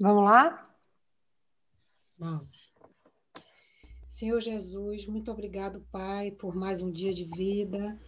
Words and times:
Vamos 0.00 0.24
lá? 0.24 0.62
Vamos. 2.18 2.70
Senhor 4.08 4.40
Jesus, 4.40 5.06
muito 5.06 5.30
obrigado, 5.30 5.84
Pai, 5.92 6.30
por 6.30 6.56
mais 6.56 6.80
um 6.80 6.90
dia 6.90 7.12
de 7.12 7.24
vida. 7.24 8.00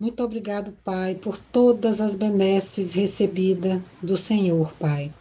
Muito 0.00 0.20
obrigado, 0.24 0.72
Pai, 0.84 1.14
por 1.14 1.38
todas 1.38 2.00
as 2.00 2.16
benesses 2.16 2.92
recebidas 2.92 3.80
do 4.02 4.16
Senhor, 4.16 4.72
Pai. 4.80 5.14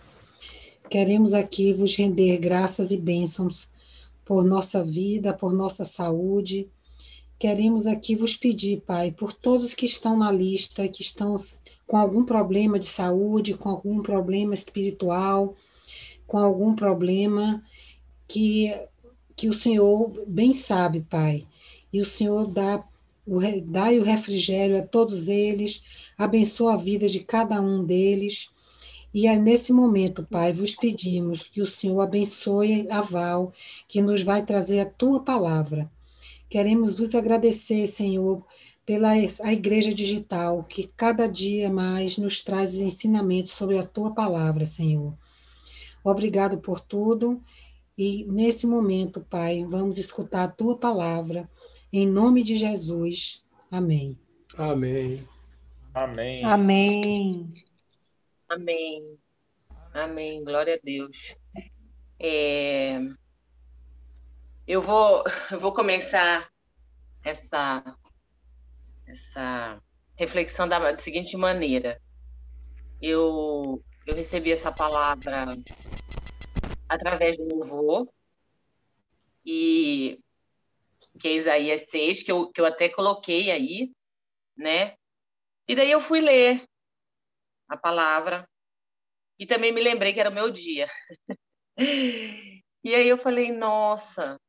Queremos 0.89 1.35
aqui 1.35 1.71
vos 1.71 1.95
render 1.95 2.39
graças 2.39 2.91
e 2.91 2.97
bênçãos 2.97 3.71
por 4.25 4.43
nossa 4.43 4.83
vida, 4.83 5.35
por 5.35 5.53
nossa 5.53 5.85
saúde. 5.85 6.67
Queremos 7.37 7.85
aqui 7.85 8.15
vos 8.15 8.35
pedir, 8.35 8.81
Pai, 8.81 9.11
por 9.11 9.33
todos 9.33 9.75
que 9.75 9.85
estão 9.85 10.17
na 10.17 10.31
lista, 10.31 10.87
que 10.87 11.03
estão 11.03 11.35
com 11.85 11.95
algum 11.95 12.25
problema 12.25 12.79
de 12.79 12.87
saúde, 12.87 13.53
com 13.53 13.69
algum 13.69 14.01
problema 14.01 14.55
espiritual, 14.55 15.55
com 16.27 16.37
algum 16.37 16.75
problema 16.75 17.63
que, 18.27 18.75
que 19.35 19.47
o 19.47 19.53
Senhor 19.53 20.23
bem 20.27 20.53
sabe, 20.53 21.01
Pai. 21.09 21.47
E 21.91 22.01
o 22.01 22.05
Senhor 22.05 22.45
dá 22.47 22.83
o, 23.25 23.39
dá 23.65 23.89
o 23.89 24.03
refrigério 24.03 24.77
a 24.77 24.81
todos 24.81 25.27
eles, 25.27 25.83
abençoa 26.17 26.73
a 26.73 26.77
vida 26.77 27.07
de 27.07 27.21
cada 27.21 27.61
um 27.61 27.83
deles. 27.83 28.51
E 29.13 29.25
é 29.25 29.37
nesse 29.37 29.73
momento, 29.73 30.27
Pai, 30.29 30.51
vos 30.51 30.75
pedimos 30.75 31.43
que 31.43 31.61
o 31.61 31.65
Senhor 31.65 31.99
abençoe 32.01 32.87
a 32.89 33.01
Val, 33.01 33.53
que 33.87 34.01
nos 34.01 34.21
vai 34.21 34.45
trazer 34.45 34.81
a 34.81 34.85
tua 34.85 35.23
palavra. 35.23 35.89
Queremos 36.49 36.97
vos 36.97 37.15
agradecer, 37.15 37.87
Senhor, 37.87 38.45
pela 38.85 39.11
a 39.11 39.53
Igreja 39.53 39.93
Digital, 39.93 40.63
que 40.63 40.89
cada 40.95 41.27
dia 41.27 41.69
mais 41.69 42.17
nos 42.17 42.41
traz 42.41 42.75
os 42.75 42.79
ensinamentos 42.79 43.51
sobre 43.51 43.77
a 43.77 43.85
tua 43.85 44.11
palavra, 44.11 44.65
Senhor. 44.65 45.13
Obrigado 46.03 46.59
por 46.59 46.79
tudo. 46.79 47.43
E 47.97 48.25
nesse 48.25 48.67
momento, 48.67 49.21
Pai, 49.21 49.65
vamos 49.65 49.97
escutar 49.97 50.43
a 50.43 50.51
tua 50.51 50.77
palavra. 50.77 51.49
Em 51.91 52.05
nome 52.05 52.43
de 52.43 52.55
Jesus. 52.55 53.43
Amém. 53.71 54.17
Amém. 54.57 55.27
Amém. 55.93 56.43
Amém. 56.43 57.53
Amém. 58.47 59.17
Amém. 59.93 60.43
Glória 60.43 60.75
a 60.75 60.79
Deus. 60.83 61.35
É... 62.19 62.99
Eu 64.67 64.81
vou, 64.81 65.23
eu 65.51 65.59
vou 65.59 65.73
começar 65.73 66.49
essa, 67.23 67.83
essa 69.07 69.81
reflexão 70.15 70.67
da, 70.67 70.77
da 70.91 70.99
seguinte 70.99 71.35
maneira. 71.35 71.99
Eu 73.01 73.83
eu 74.07 74.15
recebi 74.15 74.53
essa 74.53 74.71
palavra 74.71 75.47
através 76.87 77.37
do 77.37 77.63
avô, 77.63 78.11
e 79.45 80.17
que 81.19 81.27
é 81.27 81.33
Isaías 81.33 81.85
6, 81.89 82.23
que 82.23 82.31
eu, 82.31 82.49
que 82.51 82.61
eu 82.61 82.65
até 82.65 82.87
coloquei 82.87 83.51
aí, 83.51 83.91
né? 84.55 84.95
E 85.67 85.75
daí 85.75 85.91
eu 85.91 85.99
fui 85.99 86.21
ler 86.21 86.65
a 87.67 87.77
palavra 87.77 88.47
e 89.37 89.45
também 89.45 89.73
me 89.73 89.81
lembrei 89.81 90.13
que 90.13 90.19
era 90.19 90.29
o 90.29 90.33
meu 90.33 90.49
dia. 90.49 90.87
e 91.77 92.95
aí 92.95 93.09
eu 93.09 93.17
falei, 93.17 93.51
nossa, 93.51 94.39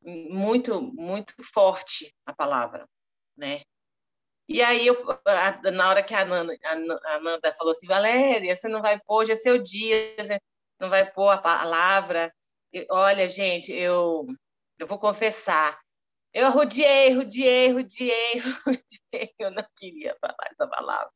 muito, 0.00 0.80
muito 0.80 1.34
forte 1.52 2.14
a 2.24 2.32
palavra, 2.32 2.88
né? 3.36 3.62
E 4.48 4.62
aí, 4.62 4.86
eu, 4.86 4.96
na 5.72 5.88
hora 5.88 6.02
que 6.02 6.14
a 6.14 6.24
Nanda, 6.24 6.56
a 6.62 7.20
Nanda 7.20 7.52
falou 7.54 7.72
assim, 7.72 7.86
Valéria, 7.86 8.54
você 8.54 8.68
não 8.68 8.80
vai 8.80 8.98
pôr, 9.00 9.22
hoje 9.22 9.32
é 9.32 9.36
seu 9.36 9.58
dia, 9.62 10.14
não 10.78 10.88
vai 10.88 11.10
pôr 11.10 11.28
a 11.30 11.38
palavra. 11.38 12.32
olha, 12.90 13.28
gente, 13.28 13.72
eu, 13.72 14.24
eu 14.78 14.86
vou 14.86 14.98
confessar, 14.98 15.80
eu 16.32 16.50
rodeei, 16.50 17.12
rodeei, 17.14 17.72
rodeei, 17.72 18.42
rodeei, 18.66 19.34
eu 19.38 19.50
não 19.50 19.64
queria 19.76 20.16
falar 20.20 20.50
essa 20.50 20.68
palavra. 20.68 21.10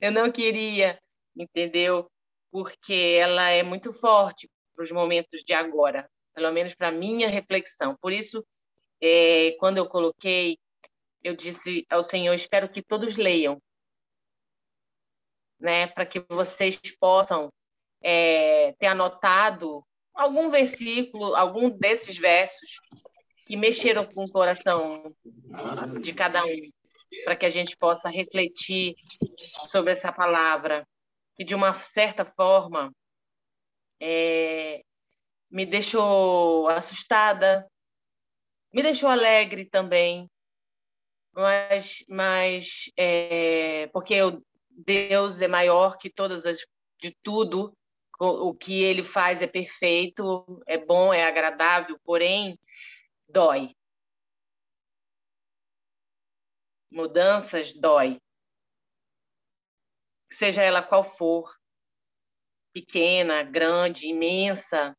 Eu 0.00 0.10
não 0.12 0.32
queria, 0.32 0.98
entendeu? 1.36 2.10
Porque 2.50 3.18
ela 3.20 3.50
é 3.50 3.62
muito 3.62 3.92
forte 3.92 4.48
para 4.74 4.82
os 4.84 4.90
momentos 4.90 5.42
de 5.44 5.52
agora, 5.52 6.08
pelo 6.34 6.50
menos 6.52 6.74
para 6.74 6.90
minha 6.90 7.28
reflexão. 7.28 7.96
Por 8.00 8.12
isso, 8.12 8.44
é, 9.00 9.52
quando 9.58 9.78
eu 9.78 9.86
coloquei 9.86 10.56
eu 11.24 11.34
disse 11.34 11.86
ao 11.88 12.02
Senhor: 12.02 12.34
espero 12.34 12.68
que 12.68 12.82
todos 12.82 13.16
leiam, 13.16 13.60
né, 15.58 15.86
para 15.86 16.04
que 16.04 16.20
vocês 16.28 16.78
possam 17.00 17.50
é, 18.02 18.72
ter 18.74 18.86
anotado 18.86 19.82
algum 20.12 20.50
versículo, 20.50 21.34
algum 21.34 21.70
desses 21.70 22.18
versos 22.18 22.78
que 23.46 23.56
mexeram 23.56 24.04
com 24.04 24.24
o 24.24 24.30
coração 24.30 25.02
de 26.00 26.12
cada 26.12 26.44
um, 26.44 26.70
para 27.24 27.36
que 27.36 27.46
a 27.46 27.50
gente 27.50 27.76
possa 27.76 28.08
refletir 28.08 28.94
sobre 29.70 29.92
essa 29.92 30.12
palavra, 30.12 30.86
que 31.34 31.44
de 31.44 31.54
uma 31.54 31.74
certa 31.74 32.24
forma 32.24 32.92
é, 34.00 34.82
me 35.50 35.64
deixou 35.64 36.68
assustada, 36.68 37.66
me 38.72 38.82
deixou 38.82 39.08
alegre 39.08 39.64
também, 39.66 40.28
mas, 41.34 42.04
mas 42.08 42.92
é, 42.96 43.88
porque 43.88 44.16
Deus 44.70 45.40
é 45.40 45.48
maior 45.48 45.98
que 45.98 46.10
todas 46.10 46.46
as 46.46 46.58
de 47.00 47.10
tudo, 47.22 47.76
o 48.18 48.54
que 48.54 48.82
ele 48.82 49.02
faz 49.02 49.42
é 49.42 49.46
perfeito, 49.46 50.62
é 50.66 50.78
bom, 50.78 51.12
é 51.12 51.24
agradável, 51.24 51.98
porém 52.04 52.58
dói. 53.28 53.74
Mudanças 56.90 57.72
dói. 57.72 58.18
Seja 60.30 60.62
ela 60.62 60.82
qual 60.82 61.04
for, 61.04 61.52
pequena, 62.72 63.42
grande, 63.42 64.06
imensa, 64.06 64.96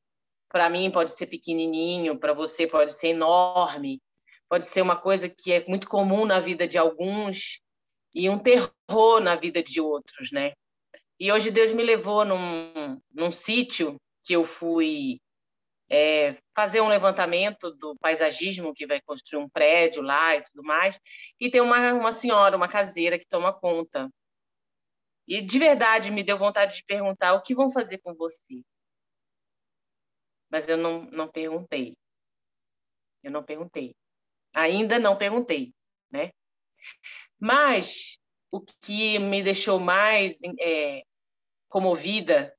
para 0.49 0.69
mim 0.69 0.91
pode 0.91 1.11
ser 1.11 1.27
pequenininho, 1.27 2.19
para 2.19 2.33
você 2.33 2.67
pode 2.67 2.93
ser 2.93 3.09
enorme, 3.09 4.01
pode 4.49 4.65
ser 4.65 4.81
uma 4.81 4.95
coisa 4.95 5.29
que 5.29 5.51
é 5.51 5.65
muito 5.67 5.87
comum 5.87 6.25
na 6.25 6.39
vida 6.39 6.67
de 6.67 6.77
alguns 6.77 7.61
e 8.13 8.29
um 8.29 8.39
terror 8.39 9.19
na 9.21 9.35
vida 9.35 9.61
de 9.61 9.81
outros, 9.81 10.31
né? 10.31 10.53
E 11.19 11.31
hoje 11.31 11.51
Deus 11.51 11.71
me 11.71 11.83
levou 11.83 12.25
num, 12.25 13.01
num 13.11 13.31
sítio 13.31 13.99
que 14.23 14.33
eu 14.33 14.45
fui 14.45 15.19
é, 15.89 16.35
fazer 16.55 16.81
um 16.81 16.87
levantamento 16.87 17.71
do 17.71 17.95
paisagismo 17.97 18.73
que 18.73 18.87
vai 18.87 19.01
construir 19.01 19.41
um 19.41 19.49
prédio 19.49 20.01
lá 20.01 20.35
e 20.35 20.43
tudo 20.43 20.63
mais, 20.63 20.99
e 21.39 21.49
tem 21.49 21.61
uma, 21.61 21.93
uma 21.93 22.13
senhora, 22.13 22.57
uma 22.57 22.67
caseira 22.67 23.19
que 23.19 23.27
toma 23.27 23.53
conta. 23.53 24.09
E 25.27 25.41
de 25.41 25.57
verdade 25.57 26.11
me 26.11 26.23
deu 26.23 26.37
vontade 26.37 26.77
de 26.77 26.83
perguntar 26.85 27.33
o 27.33 27.41
que 27.41 27.55
vão 27.55 27.71
fazer 27.71 27.97
com 27.99 28.13
você. 28.13 28.61
Mas 30.49 30.67
eu 30.67 30.77
não, 30.77 31.03
não 31.05 31.27
perguntei. 31.27 31.95
Eu 33.23 33.31
não 33.31 33.43
perguntei. 33.43 33.95
Ainda 34.55 34.97
não 34.97 35.17
perguntei, 35.17 35.73
né? 36.09 36.31
Mas 37.37 38.17
o 38.49 38.61
que 38.61 39.19
me 39.19 39.43
deixou 39.43 39.79
mais 39.79 40.39
é, 40.61 41.03
comovida 41.67 42.55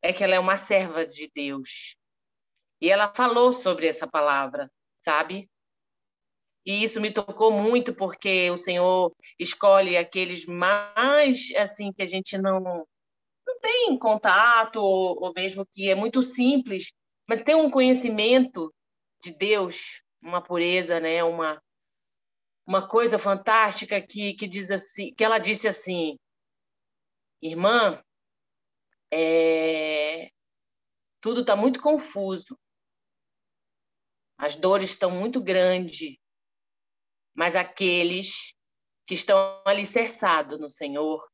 é 0.00 0.12
que 0.12 0.22
ela 0.22 0.36
é 0.36 0.38
uma 0.38 0.56
serva 0.56 1.04
de 1.04 1.28
Deus. 1.34 1.96
E 2.80 2.88
ela 2.88 3.12
falou 3.12 3.52
sobre 3.52 3.88
essa 3.88 4.06
palavra, 4.06 4.70
sabe? 5.00 5.50
E 6.64 6.84
isso 6.84 7.00
me 7.00 7.12
tocou 7.12 7.50
muito 7.50 7.92
porque 7.92 8.48
o 8.50 8.56
Senhor 8.56 9.12
escolhe 9.36 9.96
aqueles 9.96 10.46
mais 10.46 11.50
assim 11.56 11.92
que 11.92 12.02
a 12.02 12.06
gente 12.06 12.38
não 12.38 12.86
não 13.44 13.58
tem 13.60 13.98
contato 13.98 14.76
ou, 14.76 15.20
ou 15.20 15.32
mesmo 15.34 15.66
que 15.74 15.90
é 15.90 15.96
muito 15.96 16.22
simples, 16.22 16.92
mas 17.28 17.42
tem 17.42 17.56
um 17.56 17.70
conhecimento 17.70 18.72
de 19.20 19.36
Deus 19.36 20.00
uma 20.22 20.42
pureza, 20.42 21.00
né? 21.00 21.22
Uma 21.24 21.62
uma 22.66 22.86
coisa 22.86 23.18
fantástica 23.18 24.00
que, 24.00 24.34
que 24.34 24.46
diz 24.46 24.70
assim, 24.70 25.12
que 25.14 25.24
ela 25.24 25.38
disse 25.38 25.66
assim, 25.66 26.16
irmã, 27.42 28.00
é, 29.12 30.30
tudo 31.20 31.40
está 31.40 31.56
muito 31.56 31.82
confuso, 31.82 32.56
as 34.38 34.54
dores 34.54 34.90
estão 34.90 35.10
muito 35.10 35.42
grandes, 35.42 36.16
mas 37.34 37.56
aqueles 37.56 38.54
que 39.04 39.14
estão 39.14 39.60
alicerçados 39.66 40.60
no 40.60 40.70
Senhor 40.70 41.28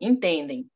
entendem 0.00 0.68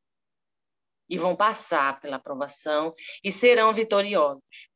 e 1.09 1.19
vão 1.19 1.35
passar 1.35 2.01
pela 2.01 2.17
aprovação 2.17 2.95
e 3.25 3.33
serão 3.33 3.75
vitoriosos 3.75 4.71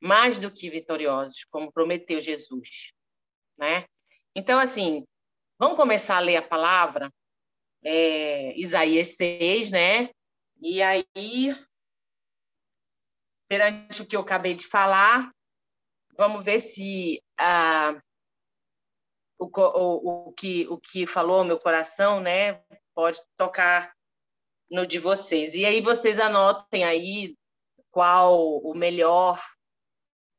mais 0.00 0.38
do 0.38 0.50
que 0.50 0.70
vitoriosos, 0.70 1.44
como 1.50 1.72
prometeu 1.72 2.20
Jesus, 2.20 2.92
né? 3.56 3.86
Então, 4.34 4.58
assim, 4.58 5.04
vamos 5.58 5.76
começar 5.76 6.16
a 6.16 6.20
ler 6.20 6.36
a 6.36 6.42
palavra, 6.42 7.12
é, 7.82 8.58
Isaías 8.58 9.16
6, 9.16 9.70
né? 9.70 10.10
E 10.60 10.82
aí 10.82 11.56
perante 13.48 14.02
o 14.02 14.06
que 14.06 14.14
eu 14.14 14.20
acabei 14.20 14.54
de 14.54 14.66
falar, 14.66 15.32
vamos 16.16 16.44
ver 16.44 16.60
se 16.60 17.22
ah, 17.38 17.98
o, 19.38 19.46
o, 19.46 20.28
o, 20.28 20.32
que, 20.32 20.68
o 20.68 20.78
que 20.78 21.06
falou 21.06 21.44
meu 21.44 21.58
coração 21.58 22.20
né, 22.20 22.62
pode 22.94 23.20
tocar 23.36 23.92
no 24.70 24.86
de 24.86 24.98
vocês. 24.98 25.54
E 25.54 25.64
aí 25.64 25.80
vocês 25.80 26.20
anotem 26.20 26.84
aí 26.84 27.34
qual 27.90 28.58
o 28.58 28.76
melhor, 28.76 29.42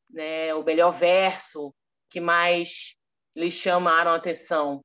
né, 0.09 0.53
o 0.53 0.63
melhor 0.63 0.91
verso 0.91 1.73
que 2.09 2.19
mais 2.19 2.95
lhes 3.35 3.53
chamaram 3.53 4.11
a 4.11 4.15
atenção. 4.15 4.83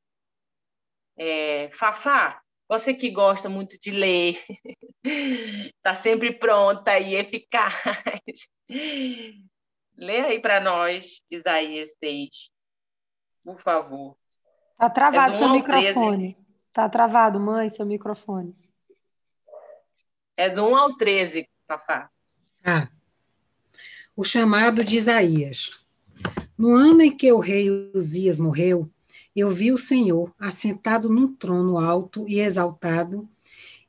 É, 1.16 1.68
Fafá, 1.70 2.40
você 2.68 2.92
que 2.92 3.10
gosta 3.10 3.48
muito 3.48 3.78
de 3.78 3.90
ler, 3.90 4.42
está 5.04 5.94
sempre 5.96 6.32
pronta 6.32 6.98
e 6.98 7.14
eficaz. 7.14 7.74
Lê 9.96 10.20
aí 10.20 10.40
para 10.40 10.60
nós, 10.60 11.20
Isaías 11.30 11.90
6, 12.02 12.50
por 13.44 13.60
favor. 13.60 14.16
Está 14.72 14.90
travado 14.90 15.34
é 15.34 15.38
seu 15.38 15.48
microfone. 15.50 16.36
Está 16.68 16.88
travado, 16.88 17.38
mãe, 17.38 17.70
seu 17.70 17.86
microfone. 17.86 18.56
É 20.36 20.50
do 20.50 20.66
1 20.66 20.76
ao 20.76 20.96
13, 20.96 21.48
Fafá. 21.68 22.10
Ah, 22.66 22.88
o 24.16 24.22
chamado 24.22 24.84
de 24.84 24.96
Isaías. 24.96 25.86
No 26.56 26.74
ano 26.74 27.02
em 27.02 27.16
que 27.16 27.32
o 27.32 27.40
rei 27.40 27.68
Uzias 27.92 28.38
morreu, 28.38 28.88
eu 29.34 29.50
vi 29.50 29.72
o 29.72 29.76
Senhor 29.76 30.32
assentado 30.38 31.08
num 31.08 31.34
trono 31.34 31.78
alto 31.78 32.24
e 32.28 32.38
exaltado, 32.38 33.28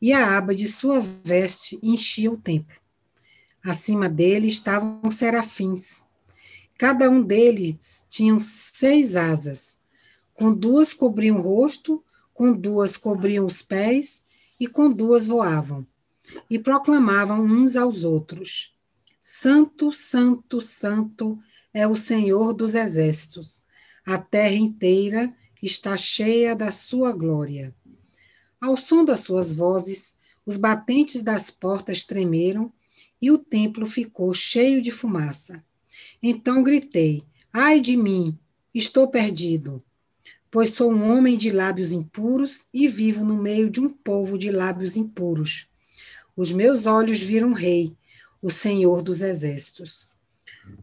e 0.01 0.12
a 0.12 0.38
aba 0.38 0.56
de 0.56 0.68
sua 0.68 1.00
veste 1.00 1.80
enchia 1.81 2.31
o 2.31 2.38
templo. 2.38 2.75
Acima 3.63 4.10
dele 4.10 4.48
estavam 4.48 5.10
serafins. 5.12 6.04
Cada 6.77 7.10
um 7.10 7.22
deles 7.22 8.06
tinha 8.10 8.39
seis 8.39 9.16
asas. 9.16 9.81
Com 10.33 10.54
duas 10.54 10.94
cobriam 10.94 11.38
o 11.38 11.42
rosto, 11.42 12.04
com 12.33 12.51
duas 12.51 12.98
cobriam 12.98 13.45
os 13.45 13.62
pés, 13.62 14.25
e 14.60 14.68
com 14.68 14.92
duas 14.92 15.27
voavam. 15.27 15.86
E 16.50 16.60
proclamavam 16.60 17.42
uns 17.44 17.75
aos 17.75 18.04
outros: 18.04 18.75
Santo, 19.27 19.92
Santo, 19.92 20.62
Santo 20.62 21.39
é 21.74 21.88
o 21.88 21.95
Senhor 21.95 22.54
dos 22.54 22.75
exércitos 22.75 23.66
a 24.06 24.19
terra 24.19 24.54
inteira 24.54 25.36
está 25.62 25.98
cheia 25.98 26.56
da 26.56 26.72
sua 26.72 27.12
glória. 27.12 27.74
Ao 28.62 28.77
som 28.77 29.04
das 29.04 29.22
suas 29.22 29.51
vozes, 29.51 30.19
os 30.45 30.57
batentes 30.57 31.24
das 31.24 31.50
portas 31.50 32.04
tremeram 32.04 32.72
e 33.19 33.31
o 33.31 33.39
templo 33.39 33.88
ficou 33.88 34.31
cheio 34.31 34.80
de 34.80 34.92
fumaça. 34.92 35.63
Então 36.22 36.62
gritei: 36.62 37.24
Ai 37.51 37.81
de 37.81 37.98
mim, 37.98 38.38
estou 38.75 39.07
perdido, 39.07 39.83
pois 40.51 40.69
sou 40.69 40.92
um 40.92 41.12
homem 41.12 41.36
de 41.36 41.50
lábios 41.50 41.92
impuros 41.92 42.68
e 42.72 42.88
vivo 42.88 43.25
no 43.25 43.36
meio 43.36 43.72
de 43.72 43.81
um 43.81 43.89
povo 43.89 44.38
de 44.38 44.51
lábios 44.51 44.95
impuros. 44.95 45.68
Os 46.38 46.51
meus 46.51 46.86
olhos 46.86 47.19
viram 47.22 47.50
o 47.50 47.56
Rei, 47.56 47.98
o 48.45 48.51
Senhor 48.51 49.01
dos 49.01 49.24
Exércitos. 49.24 50.07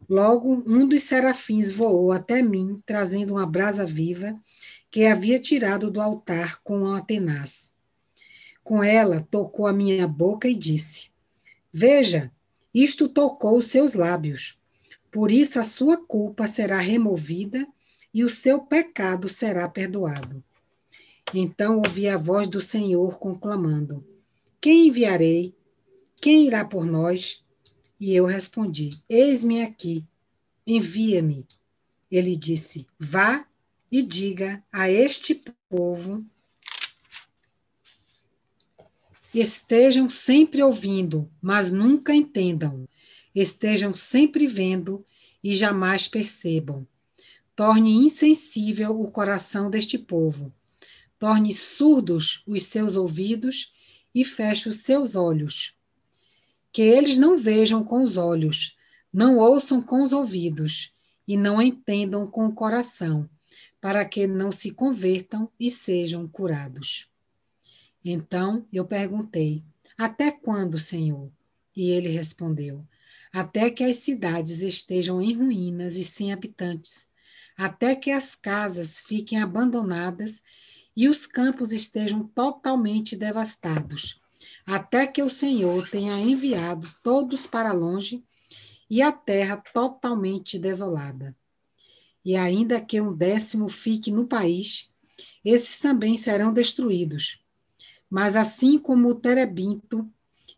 Logo, 0.09 0.65
um 0.67 0.85
dos 0.85 1.05
serafins 1.05 1.71
voou 1.71 2.11
até 2.11 2.43
mim, 2.43 2.83
trazendo 2.85 3.35
uma 3.35 3.47
brasa 3.47 3.87
viva 3.87 4.37
que 4.91 5.05
havia 5.05 5.39
tirado 5.39 5.89
do 5.89 6.01
altar 6.01 6.61
com 6.65 6.83
uma 6.83 7.01
tenaz. 7.01 7.73
Com 8.65 8.83
ela, 8.83 9.25
tocou 9.31 9.69
a 9.69 9.73
minha 9.73 10.09
boca 10.09 10.49
e 10.49 10.57
disse: 10.57 11.13
Veja, 11.73 12.33
isto 12.75 13.09
tocou 13.09 13.57
os 13.57 13.67
seus 13.67 13.95
lábios. 13.95 14.61
Por 15.09 15.31
isso 15.31 15.61
a 15.61 15.63
sua 15.63 15.97
culpa 15.97 16.49
será 16.49 16.79
removida 16.79 17.65
e 18.13 18.25
o 18.25 18.29
seu 18.29 18.63
pecado 18.63 19.29
será 19.29 19.69
perdoado. 19.69 20.43
Então 21.33 21.77
ouvi 21.77 22.09
a 22.09 22.17
voz 22.17 22.49
do 22.49 22.61
Senhor 22.61 23.21
conclamando: 23.21 24.05
Quem 24.61 24.89
enviarei? 24.89 25.55
Quem 26.21 26.49
irá 26.49 26.65
por 26.65 26.85
nós? 26.85 27.45
E 28.05 28.17
eu 28.17 28.27
respondi: 28.27 28.91
Eis-me 29.09 29.63
aqui, 29.63 30.05
envia-me. 30.67 31.47
Ele 32.11 32.35
disse: 32.35 32.85
Vá 32.99 33.47
e 33.93 34.03
diga 34.03 34.61
a 34.73 34.91
este 34.91 35.41
povo: 35.69 36.27
Estejam 39.33 40.11
sempre 40.11 40.65
ouvindo, 40.65 41.31
mas 41.41 41.71
nunca 41.71 42.13
entendam. 42.13 42.89
Estejam 43.33 43.95
sempre 43.95 44.49
vendo 44.49 45.07
e 45.41 45.55
jamais 45.55 46.09
percebam. 46.09 46.85
Torne 47.55 47.93
insensível 47.93 49.01
o 49.01 49.13
coração 49.13 49.71
deste 49.71 49.97
povo. 49.97 50.53
Torne 51.21 51.55
surdos 51.55 52.43
os 52.49 52.65
seus 52.65 52.97
ouvidos 52.97 53.73
e 54.13 54.25
feche 54.25 54.69
os 54.69 54.81
seus 54.81 55.15
olhos 55.15 55.77
que 56.73 56.81
eles 56.81 57.19
não 57.19 57.37
vejam 57.37 57.85
com 57.85 58.03
os 58.03 58.17
olhos, 58.17 58.79
não 59.13 59.37
ouçam 59.37 59.83
com 59.83 60.03
os 60.03 60.13
ouvidos 60.13 60.97
e 61.29 61.37
não 61.37 61.61
entendam 61.61 62.27
com 62.27 62.47
o 62.47 62.55
coração, 62.55 63.29
para 63.79 64.05
que 64.07 64.27
não 64.27 64.51
se 64.51 64.73
convertam 64.73 65.51
e 65.61 65.71
sejam 65.71 66.27
curados. 66.27 67.11
Então 68.03 68.67
eu 68.73 68.87
perguntei: 68.87 69.63
Até 69.99 70.31
quando, 70.31 70.79
Senhor? 70.79 71.31
E 71.77 71.91
ele 71.91 72.09
respondeu: 72.09 72.87
Até 73.33 73.71
que 73.71 73.85
as 73.85 73.99
cidades 73.99 74.63
estejam 74.63 75.21
em 75.21 75.35
ruínas 75.35 75.97
e 75.97 76.05
sem 76.05 76.33
habitantes, 76.33 77.09
até 77.55 77.95
que 77.95 78.11
as 78.11 78.35
casas 78.35 78.99
fiquem 78.99 79.41
abandonadas 79.43 80.43
e 80.97 81.07
os 81.07 81.27
campos 81.27 81.73
estejam 81.73 82.25
totalmente 82.29 83.15
devastados 83.15 84.22
até 84.67 85.07
que 85.07 85.23
o 85.23 85.31
Senhor 85.31 85.89
tenha 85.89 86.19
enviado 86.19 86.89
todos 87.03 87.47
para 87.47 87.73
longe 87.73 88.25
e 88.89 89.03
a 89.03 89.11
terra 89.11 89.57
totalmente 89.57 90.59
desolada. 90.59 91.37
E 92.25 92.37
ainda 92.37 92.81
que 92.81 93.01
um 93.01 93.13
décimo 93.13 93.69
fique 93.69 94.11
no 94.11 94.27
país, 94.27 94.93
esses 95.45 95.81
também 95.81 96.17
serão 96.17 96.53
destruídos. 96.53 97.45
Mas 98.09 98.37
assim 98.37 98.79
como 98.79 99.09
o 99.09 99.21
terebinto 99.21 100.09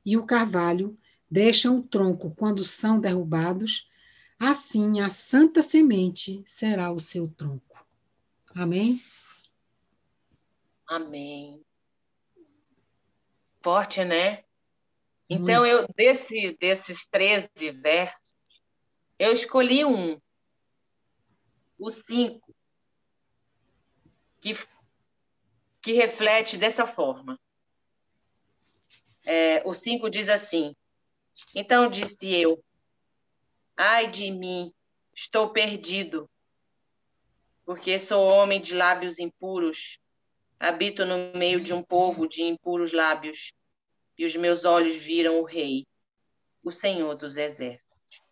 e 0.04 0.16
o 0.16 0.26
carvalho 0.26 0.98
deixam 1.30 1.78
o 1.78 1.82
tronco 1.82 2.34
quando 2.36 2.62
são 2.62 3.00
derrubados, 3.00 3.90
assim 4.38 5.00
a 5.00 5.08
santa 5.08 5.62
semente 5.62 6.42
será 6.44 6.92
o 6.92 7.00
seu 7.00 7.28
tronco. 7.28 7.84
Amém? 8.54 9.00
Amém 10.86 11.64
forte, 13.64 14.04
né? 14.04 14.44
Então, 15.28 15.64
eu 15.64 15.88
desse, 15.96 16.54
desses 16.60 17.08
13 17.08 17.48
versos, 17.80 18.34
eu 19.18 19.32
escolhi 19.32 19.86
um, 19.86 20.20
o 21.78 21.90
5, 21.90 22.54
que, 24.42 24.54
que 25.80 25.92
reflete 25.92 26.58
dessa 26.58 26.86
forma. 26.86 27.40
É, 29.24 29.66
o 29.66 29.72
5 29.72 30.10
diz 30.10 30.28
assim: 30.28 30.76
Então 31.54 31.88
disse 31.88 32.30
eu, 32.30 32.62
ai 33.74 34.10
de 34.10 34.30
mim, 34.30 34.74
estou 35.14 35.50
perdido, 35.54 36.28
porque 37.64 37.98
sou 37.98 38.26
homem 38.26 38.60
de 38.60 38.74
lábios 38.74 39.18
impuros 39.18 39.98
Habito 40.58 41.04
no 41.04 41.36
meio 41.36 41.60
de 41.60 41.72
um 41.72 41.82
povo 41.82 42.28
de 42.28 42.42
impuros 42.42 42.92
lábios, 42.92 43.52
e 44.16 44.24
os 44.24 44.36
meus 44.36 44.64
olhos 44.64 44.96
viram 44.96 45.40
o 45.40 45.44
Rei, 45.44 45.86
o 46.62 46.70
Senhor 46.70 47.14
dos 47.16 47.36
Exércitos. 47.36 48.22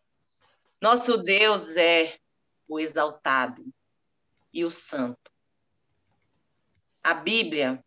Nosso 0.80 1.18
Deus 1.18 1.76
é 1.76 2.16
o 2.68 2.78
exaltado 2.80 3.64
e 4.52 4.64
o 4.64 4.70
santo. 4.70 5.30
A 7.02 7.14
Bíblia, 7.14 7.84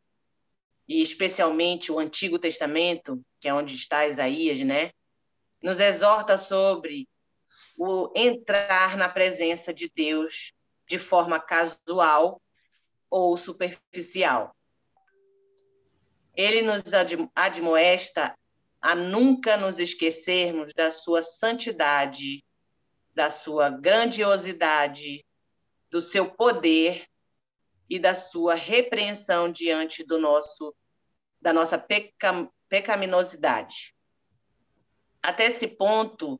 e 0.87 1.01
especialmente 1.01 1.91
o 1.91 1.99
Antigo 1.99 2.37
Testamento, 2.37 3.23
que 3.39 3.47
é 3.47 3.53
onde 3.53 3.75
está 3.75 4.07
Isaías, 4.07 4.59
né, 4.59 4.91
nos 5.61 5.79
exorta 5.79 6.37
sobre 6.37 7.07
o 7.77 8.11
entrar 8.15 8.97
na 8.97 9.09
presença 9.09 9.73
de 9.73 9.89
Deus 9.93 10.53
de 10.87 10.99
forma 10.99 11.39
casual 11.39 12.41
ou 13.17 13.37
superficial. 13.37 14.53
Ele 16.35 16.61
nos 16.61 16.83
admoesta 17.33 18.37
a 18.81 18.93
nunca 18.93 19.55
nos 19.55 19.79
esquecermos 19.79 20.73
da 20.73 20.91
sua 20.91 21.23
santidade, 21.23 22.43
da 23.13 23.29
sua 23.29 23.69
grandiosidade, 23.69 25.25
do 25.89 26.01
seu 26.01 26.29
poder 26.29 27.07
e 27.89 27.97
da 27.97 28.13
sua 28.13 28.53
repreensão 28.53 29.49
diante 29.49 30.03
do 30.03 30.19
nosso 30.19 30.75
da 31.41 31.53
nossa 31.53 31.77
peca, 31.77 32.51
pecaminosidade. 32.67 33.95
Até 35.23 35.45
esse 35.45 35.69
ponto, 35.69 36.37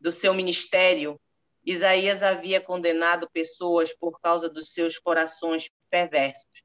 do 0.00 0.12
seu 0.12 0.32
ministério, 0.32 1.20
Isaías 1.64 2.22
havia 2.22 2.60
condenado 2.60 3.28
pessoas 3.32 3.92
por 3.92 4.20
causa 4.20 4.48
dos 4.48 4.72
seus 4.72 5.00
corações 5.00 5.68
perversos. 5.90 6.62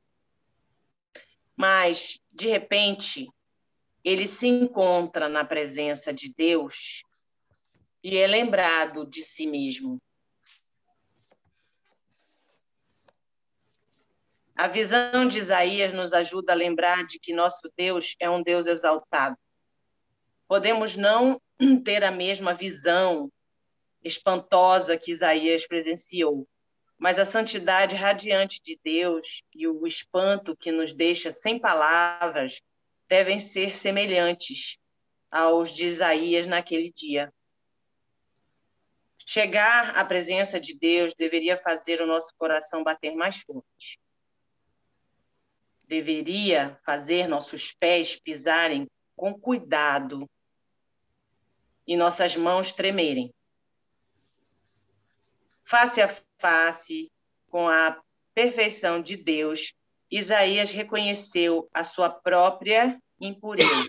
Mas, 1.55 2.19
de 2.31 2.47
repente, 2.47 3.27
ele 4.03 4.27
se 4.27 4.47
encontra 4.47 5.29
na 5.29 5.45
presença 5.45 6.13
de 6.13 6.33
Deus 6.33 7.03
e 8.03 8.17
é 8.17 8.25
lembrado 8.25 9.05
de 9.05 9.23
si 9.23 9.45
mesmo. 9.45 10.01
A 14.55 14.67
visão 14.67 15.27
de 15.27 15.39
Isaías 15.39 15.93
nos 15.93 16.13
ajuda 16.13 16.51
a 16.51 16.55
lembrar 16.55 17.05
de 17.05 17.19
que 17.19 17.33
nosso 17.33 17.71
Deus 17.75 18.15
é 18.19 18.29
um 18.29 18.43
Deus 18.43 18.67
exaltado. 18.67 19.37
Podemos 20.47 20.95
não 20.95 21.41
ter 21.83 22.03
a 22.03 22.11
mesma 22.11 22.53
visão 22.53 23.31
espantosa 24.03 24.97
que 24.97 25.11
Isaías 25.11 25.67
presenciou, 25.67 26.47
mas 27.01 27.17
a 27.17 27.25
santidade 27.25 27.95
radiante 27.95 28.61
de 28.61 28.79
Deus 28.83 29.41
e 29.55 29.67
o 29.67 29.87
espanto 29.87 30.55
que 30.55 30.71
nos 30.71 30.93
deixa 30.93 31.31
sem 31.31 31.57
palavras 31.57 32.61
devem 33.09 33.39
ser 33.39 33.75
semelhantes 33.75 34.77
aos 35.31 35.71
de 35.71 35.87
Isaías 35.87 36.45
naquele 36.45 36.91
dia. 36.91 37.33
Chegar 39.25 39.97
à 39.97 40.05
presença 40.05 40.59
de 40.59 40.77
Deus 40.77 41.15
deveria 41.15 41.57
fazer 41.57 42.01
o 42.01 42.05
nosso 42.05 42.35
coração 42.37 42.83
bater 42.83 43.15
mais 43.15 43.37
forte. 43.37 43.99
Deveria 45.85 46.79
fazer 46.85 47.27
nossos 47.27 47.73
pés 47.73 48.19
pisarem 48.19 48.87
com 49.15 49.33
cuidado 49.33 50.29
e 51.87 51.97
nossas 51.97 52.37
mãos 52.37 52.73
tremerem. 52.73 53.33
Face 55.65 55.99
a 55.99 56.07
face 56.41 57.11
com 57.49 57.67
a 57.69 58.01
perfeição 58.33 59.01
de 59.01 59.15
Deus, 59.15 59.73
Isaías 60.09 60.71
reconheceu 60.71 61.69
a 61.73 61.83
sua 61.83 62.09
própria 62.09 62.99
impureza. 63.19 63.87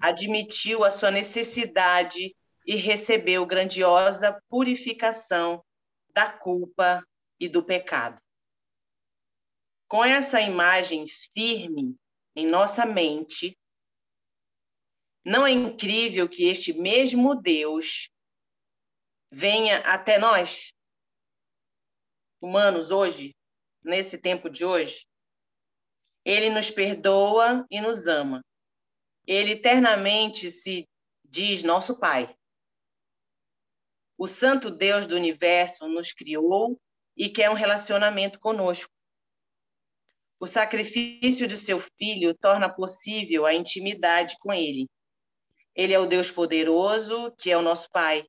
Admitiu 0.00 0.82
a 0.82 0.90
sua 0.90 1.10
necessidade 1.10 2.34
e 2.66 2.74
recebeu 2.76 3.46
grandiosa 3.46 4.40
purificação 4.48 5.62
da 6.12 6.32
culpa 6.32 7.06
e 7.38 7.48
do 7.48 7.62
pecado. 7.64 8.20
Com 9.86 10.04
essa 10.04 10.40
imagem 10.40 11.06
firme 11.34 11.94
em 12.34 12.46
nossa 12.46 12.86
mente, 12.86 13.58
não 15.24 15.46
é 15.46 15.52
incrível 15.52 16.28
que 16.28 16.46
este 16.46 16.72
mesmo 16.72 17.34
Deus 17.34 18.08
venha 19.30 19.78
até 19.78 20.18
nós, 20.18 20.72
humanos, 22.42 22.90
hoje, 22.90 23.34
nesse 23.82 24.18
tempo 24.18 24.50
de 24.50 24.64
hoje? 24.64 25.06
Ele 26.24 26.50
nos 26.50 26.70
perdoa 26.70 27.64
e 27.70 27.80
nos 27.80 28.06
ama. 28.06 28.44
Ele 29.26 29.52
eternamente 29.52 30.50
se 30.50 30.88
diz 31.24 31.62
nosso 31.62 31.98
Pai. 31.98 32.36
O 34.18 34.26
Santo 34.26 34.70
Deus 34.70 35.06
do 35.06 35.14
universo 35.14 35.88
nos 35.88 36.12
criou 36.12 36.80
e 37.16 37.28
quer 37.28 37.48
um 37.48 37.54
relacionamento 37.54 38.40
conosco. 38.40 38.92
O 40.38 40.46
sacrifício 40.46 41.46
de 41.46 41.56
seu 41.56 41.80
filho 41.98 42.36
torna 42.36 42.68
possível 42.68 43.46
a 43.46 43.54
intimidade 43.54 44.36
com 44.40 44.52
ele. 44.52 44.88
Ele 45.74 45.92
é 45.92 45.98
o 45.98 46.06
Deus 46.06 46.30
poderoso, 46.30 47.32
que 47.38 47.50
é 47.50 47.56
o 47.56 47.62
nosso 47.62 47.88
Pai. 47.90 48.26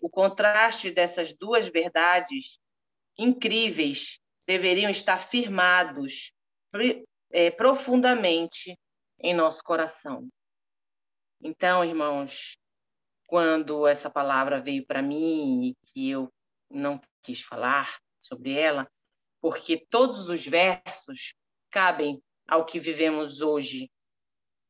O 0.00 0.08
contraste 0.08 0.90
dessas 0.90 1.34
duas 1.34 1.66
verdades 1.68 2.58
incríveis 3.18 4.18
deveriam 4.46 4.90
estar 4.90 5.18
firmados 5.18 6.32
é, 7.30 7.50
profundamente 7.50 8.78
em 9.18 9.34
nosso 9.34 9.62
coração. 9.62 10.28
Então, 11.40 11.84
irmãos, 11.84 12.56
quando 13.26 13.86
essa 13.86 14.10
palavra 14.10 14.60
veio 14.60 14.84
para 14.84 15.02
mim 15.02 15.68
e 15.68 15.76
que 15.86 16.10
eu 16.10 16.32
não 16.70 17.00
quis 17.22 17.40
falar 17.40 17.98
sobre 18.20 18.52
ela, 18.52 18.90
porque 19.40 19.86
todos 19.88 20.28
os 20.28 20.46
versos 20.46 21.34
cabem 21.70 22.20
ao 22.46 22.66
que 22.66 22.80
vivemos 22.80 23.40
hoje. 23.40 23.90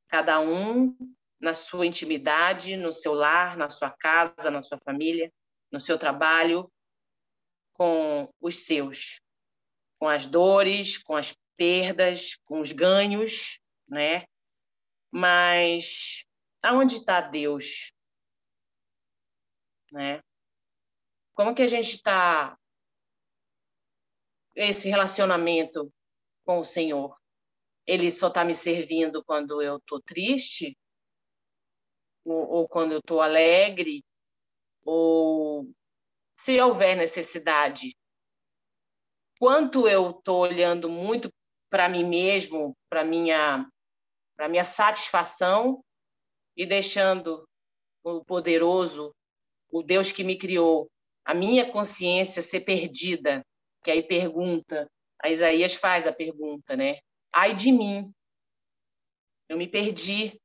Cada 0.09 0.41
um 0.41 0.95
na 1.41 1.55
sua 1.55 1.87
intimidade, 1.87 2.77
no 2.77 2.93
seu 2.93 3.15
lar, 3.15 3.57
na 3.57 3.71
sua 3.71 3.91
casa, 3.91 4.51
na 4.51 4.63
sua 4.63 4.79
família, 4.85 5.33
no 5.73 5.81
seu 5.81 5.99
trabalho, 5.99 6.71
com 7.81 8.29
os 8.39 8.67
seus, 8.67 9.23
com 9.99 10.07
as 10.07 10.27
dores, 10.27 10.99
com 10.99 11.17
as 11.17 11.35
perdas, 11.57 12.37
com 12.45 12.61
os 12.61 12.73
ganhos, 12.73 13.59
né? 13.89 14.27
Mas 15.11 16.27
aonde 16.63 16.97
está 16.97 17.23
Deus 17.23 17.91
né? 19.91 20.23
Como 21.35 21.55
que 21.55 21.63
a 21.63 21.67
gente 21.67 21.95
está 21.95 22.57
esse 24.55 24.89
relacionamento 24.89 25.93
com 26.45 26.61
o 26.61 26.65
Senhor? 26.65 27.19
Ele 27.87 28.11
só 28.11 28.29
está 28.29 28.45
me 28.45 28.55
servindo 28.55 29.25
quando 29.25 29.63
eu 29.63 29.79
estou 29.79 30.01
triste? 30.01 30.77
Ou, 32.25 32.49
ou 32.49 32.69
quando 32.69 32.93
eu 32.93 32.99
estou 32.99 33.21
alegre? 33.21 34.05
Ou 34.85 35.69
se 36.43 36.59
houver 36.59 36.97
necessidade? 36.97 37.95
Quanto 39.39 39.87
eu 39.87 40.11
estou 40.11 40.41
olhando 40.41 40.89
muito 40.89 41.31
para 41.69 41.89
mim 41.89 42.05
mesmo, 42.05 42.77
para 42.89 43.05
minha 43.05 43.69
para 44.37 44.49
minha 44.49 44.65
satisfação 44.65 45.85
e 46.57 46.65
deixando 46.65 47.47
o 48.03 48.25
poderoso 48.25 49.15
o 49.71 49.83
Deus 49.83 50.11
que 50.11 50.25
me 50.25 50.39
criou, 50.39 50.91
a 51.25 51.35
minha 51.35 51.71
consciência 51.71 52.43
ser 52.43 52.63
perdida, 52.63 53.45
que 53.85 53.91
aí 53.91 54.03
pergunta, 54.03 54.91
a 55.23 55.29
Isaías 55.29 55.75
faz 55.75 56.07
a 56.07 56.13
pergunta, 56.13 56.75
né? 56.75 56.99
Ai 57.33 57.55
de 57.55 57.71
mim, 57.71 58.11
eu 59.47 59.59
me 59.59 59.69
perdi. 59.69 60.41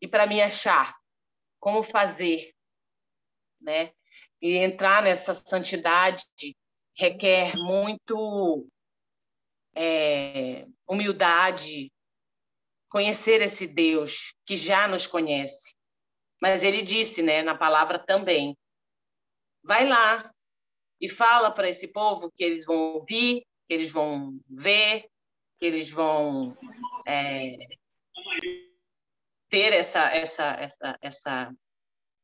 E 0.00 0.06
para 0.06 0.26
me 0.26 0.40
achar, 0.40 0.96
como 1.58 1.82
fazer, 1.82 2.54
né? 3.60 3.92
E 4.40 4.56
entrar 4.56 5.02
nessa 5.02 5.34
santidade 5.34 6.24
requer 6.96 7.56
muito 7.56 8.66
é, 9.74 10.66
humildade, 10.88 11.92
conhecer 12.88 13.42
esse 13.42 13.66
Deus 13.66 14.34
que 14.46 14.56
já 14.56 14.88
nos 14.88 15.06
conhece. 15.06 15.74
Mas 16.40 16.64
ele 16.64 16.82
disse, 16.82 17.22
né, 17.22 17.42
na 17.42 17.54
palavra 17.54 17.98
também: 17.98 18.56
vai 19.62 19.86
lá 19.86 20.30
e 21.00 21.08
fala 21.08 21.50
para 21.50 21.68
esse 21.68 21.88
povo 21.88 22.30
que 22.30 22.42
eles 22.42 22.64
vão 22.64 22.94
ouvir, 22.94 23.46
que 23.68 23.74
eles 23.74 23.90
vão 23.90 24.38
ver, 24.48 25.06
que 25.58 25.66
eles 25.66 25.90
vão 25.90 26.56
é, 27.06 27.56
ter 29.50 29.72
essa, 29.72 30.10
essa, 30.10 30.44
essa, 30.58 30.98
essa 31.00 31.54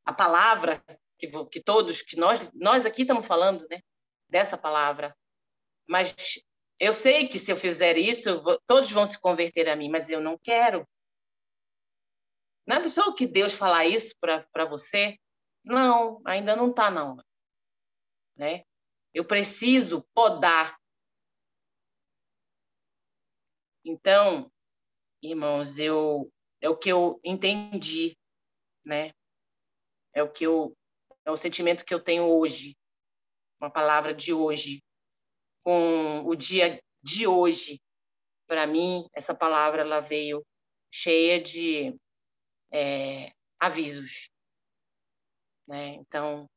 a 0.04 0.12
palavra 0.12 0.82
que, 1.22 1.44
que 1.46 1.62
todos, 1.62 2.02
que 2.02 2.16
nós, 2.16 2.40
nós 2.52 2.84
aqui 2.84 3.02
estamos 3.02 3.26
falando, 3.26 3.66
né, 3.70 3.80
dessa 4.28 4.58
palavra. 4.58 5.16
Mas 5.86 6.14
eu 6.80 6.92
sei 6.92 7.28
que 7.28 7.38
se 7.38 7.52
eu 7.52 7.56
fizer 7.56 7.96
isso, 7.96 8.42
todos 8.66 8.90
vão 8.90 9.06
se 9.06 9.20
converter 9.20 9.68
a 9.68 9.76
mim, 9.76 9.88
mas 9.88 10.10
eu 10.10 10.20
não 10.20 10.36
quero. 10.36 10.86
Não 12.66 12.76
é 12.76 12.82
pessoa 12.82 13.14
que 13.14 13.26
Deus 13.26 13.52
falar 13.52 13.86
isso 13.86 14.16
para 14.20 14.64
você? 14.64 15.16
Não, 15.64 16.20
ainda 16.24 16.56
não 16.56 16.70
está 16.70 16.90
não. 16.90 17.16
Né? 18.36 18.64
Eu 19.14 19.24
preciso 19.24 20.02
podar. 20.14 20.76
Então, 23.84 24.50
irmãos, 25.20 25.78
eu 25.78 26.32
é 26.60 26.68
o 26.68 26.76
que 26.76 26.88
eu 26.88 27.20
entendi, 27.24 28.16
né? 28.84 29.12
É 30.14 30.22
o 30.22 30.30
que 30.30 30.44
eu 30.44 30.76
é 31.24 31.30
o 31.30 31.36
sentimento 31.36 31.84
que 31.84 31.94
eu 31.94 32.02
tenho 32.02 32.24
hoje, 32.24 32.76
uma 33.60 33.70
palavra 33.70 34.14
de 34.14 34.32
hoje, 34.32 34.82
com 35.62 36.24
o 36.24 36.34
dia 36.34 36.82
de 37.02 37.26
hoje. 37.26 37.80
Para 38.46 38.66
mim, 38.66 39.06
essa 39.14 39.34
palavra 39.34 39.82
ela 39.82 40.00
veio 40.00 40.44
cheia 40.90 41.40
de 41.40 41.96
é, 42.72 43.32
avisos. 43.58 44.30
Né? 45.66 45.94
Então, 45.94 46.48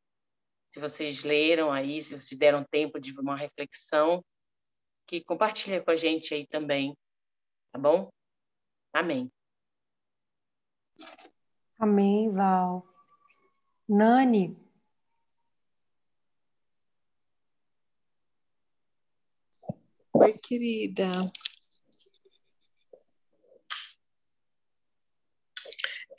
se 0.72 0.80
vocês 0.80 1.24
leram 1.24 1.72
aí, 1.72 2.02
se 2.02 2.20
vocês 2.20 2.38
deram 2.38 2.66
tempo 2.66 3.00
de 3.00 3.18
uma 3.18 3.38
reflexão, 3.38 4.24
que 5.08 5.24
compartilha 5.24 5.84
com 5.84 5.92
a 5.92 5.96
gente 5.96 6.34
aí 6.34 6.48
também, 6.48 6.98
tá 7.72 7.80
bom? 7.80 8.10
Amém. 8.92 9.32
Amém, 11.78 12.32
Val. 12.32 12.95
Nani. 13.88 14.56
Oi, 20.14 20.34
querida. 20.40 21.06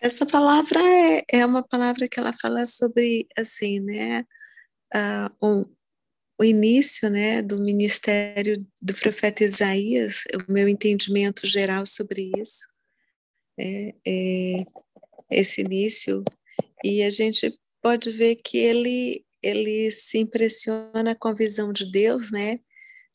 Essa 0.01 0.27
palavra 0.27 0.81
é, 0.81 1.25
é 1.29 1.47
uma 1.47 1.67
palavra 1.67 2.09
que 2.09 2.21
ela 2.21 2.33
fala 2.33 2.65
sobre, 2.67 3.27
assim, 3.37 3.81
né, 3.81 4.25
uh, 4.95 5.47
um, 5.47 5.65
o 6.39 6.45
início, 6.45 7.11
né, 7.11 7.43
do 7.43 7.63
ministério 7.63 8.67
do 8.83 8.95
profeta 8.95 9.45
Isaías, 9.45 10.25
o 10.49 10.53
meu 10.53 10.69
entendimento 10.69 11.47
geral 11.47 11.87
sobre 11.87 12.31
isso, 12.37 12.67
é, 13.59 13.95
é 14.07 14.65
esse 15.31 15.63
início, 15.63 16.23
e 16.87 17.03
a 17.03 17.11
gente 17.11 17.59
pode 17.83 18.11
ver 18.11 18.37
que 18.37 18.59
ele, 18.59 19.25
ele 19.43 19.91
se 19.91 20.19
impressiona 20.19 21.15
com 21.15 21.29
a 21.29 21.35
visão 21.35 21.73
de 21.73 21.91
Deus, 21.91 22.31
né, 22.31 22.61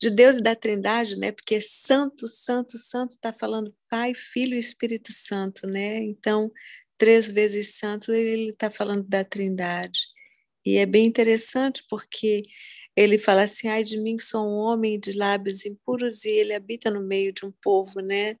de 0.02 0.10
Deus 0.10 0.36
e 0.36 0.42
da 0.42 0.56
Trindade, 0.56 1.16
né? 1.16 1.30
Porque 1.30 1.60
Santo, 1.60 2.26
Santo, 2.26 2.76
Santo 2.76 3.10
está 3.12 3.32
falando 3.32 3.72
Pai, 3.88 4.12
Filho 4.14 4.56
e 4.56 4.58
Espírito 4.58 5.12
Santo, 5.12 5.64
né? 5.64 5.98
Então, 5.98 6.50
três 6.98 7.30
vezes 7.30 7.76
Santo, 7.78 8.12
ele 8.12 8.50
está 8.50 8.68
falando 8.68 9.04
da 9.04 9.22
Trindade. 9.22 10.00
E 10.66 10.76
é 10.76 10.86
bem 10.86 11.06
interessante 11.06 11.84
porque 11.88 12.42
ele 12.96 13.16
fala 13.16 13.42
assim: 13.42 13.68
ai 13.68 13.84
de 13.84 13.96
mim 13.96 14.16
que 14.16 14.24
sou 14.24 14.44
um 14.44 14.56
homem 14.56 14.98
de 14.98 15.12
lábios 15.12 15.64
impuros 15.64 16.24
e 16.24 16.30
ele 16.30 16.52
habita 16.52 16.90
no 16.90 17.00
meio 17.00 17.32
de 17.32 17.46
um 17.46 17.52
povo, 17.62 18.00
né? 18.00 18.36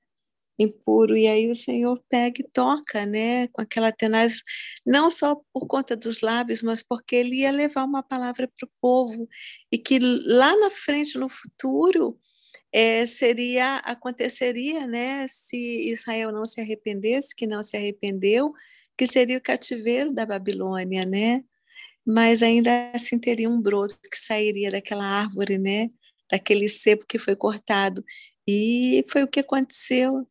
Impuro, 0.58 1.16
e 1.16 1.26
aí 1.26 1.50
o 1.50 1.54
Senhor 1.54 2.02
pega 2.08 2.40
e 2.40 2.48
toca, 2.52 3.06
né, 3.06 3.48
com 3.48 3.62
aquela 3.62 3.90
tenaz, 3.92 4.42
não 4.86 5.10
só 5.10 5.36
por 5.52 5.66
conta 5.66 5.96
dos 5.96 6.20
lábios, 6.20 6.62
mas 6.62 6.82
porque 6.82 7.16
ele 7.16 7.40
ia 7.40 7.50
levar 7.50 7.84
uma 7.84 8.02
palavra 8.02 8.48
para 8.48 8.66
o 8.66 8.70
povo, 8.80 9.28
e 9.72 9.78
que 9.78 9.98
lá 10.00 10.56
na 10.56 10.70
frente, 10.70 11.18
no 11.18 11.28
futuro, 11.28 12.18
é, 12.72 13.06
seria, 13.06 13.76
aconteceria, 13.78 14.86
né, 14.86 15.26
se 15.28 15.90
Israel 15.90 16.32
não 16.32 16.44
se 16.44 16.60
arrependesse, 16.60 17.34
que 17.34 17.46
não 17.46 17.62
se 17.62 17.76
arrependeu, 17.76 18.52
que 18.96 19.06
seria 19.06 19.38
o 19.38 19.42
cativeiro 19.42 20.12
da 20.12 20.26
Babilônia, 20.26 21.04
né, 21.06 21.42
mas 22.06 22.42
ainda 22.42 22.92
assim 22.94 23.18
teria 23.18 23.48
um 23.48 23.60
broto 23.60 23.98
que 24.10 24.18
sairia 24.18 24.70
daquela 24.70 25.04
árvore, 25.04 25.58
né, 25.58 25.88
daquele 26.30 26.68
cepo 26.68 27.06
que 27.06 27.18
foi 27.18 27.36
cortado, 27.36 28.04
e 28.46 29.04
foi 29.08 29.22
o 29.22 29.28
que 29.28 29.40
aconteceu. 29.40 30.26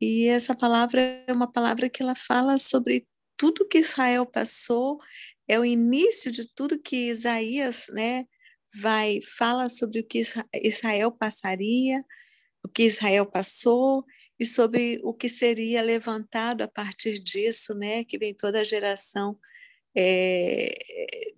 E 0.00 0.28
essa 0.28 0.54
palavra 0.54 1.00
é 1.26 1.32
uma 1.32 1.50
palavra 1.50 1.88
que 1.88 2.02
ela 2.02 2.14
fala 2.14 2.58
sobre 2.58 3.06
tudo 3.36 3.66
que 3.66 3.78
Israel 3.78 4.26
passou, 4.26 4.98
é 5.48 5.58
o 5.58 5.64
início 5.64 6.30
de 6.30 6.48
tudo 6.54 6.80
que 6.80 7.08
Isaías, 7.08 7.86
né, 7.90 8.24
vai 8.74 9.20
fala 9.38 9.68
sobre 9.68 10.00
o 10.00 10.06
que 10.06 10.22
Israel 10.62 11.12
passaria, 11.12 11.98
o 12.62 12.68
que 12.68 12.84
Israel 12.84 13.26
passou 13.26 14.04
e 14.38 14.44
sobre 14.44 15.00
o 15.02 15.14
que 15.14 15.28
seria 15.28 15.82
levantado 15.82 16.62
a 16.62 16.68
partir 16.68 17.18
disso, 17.18 17.74
né, 17.74 18.04
que 18.04 18.18
vem 18.18 18.34
toda 18.34 18.60
a 18.60 18.64
geração 18.64 19.38
é, 19.96 20.76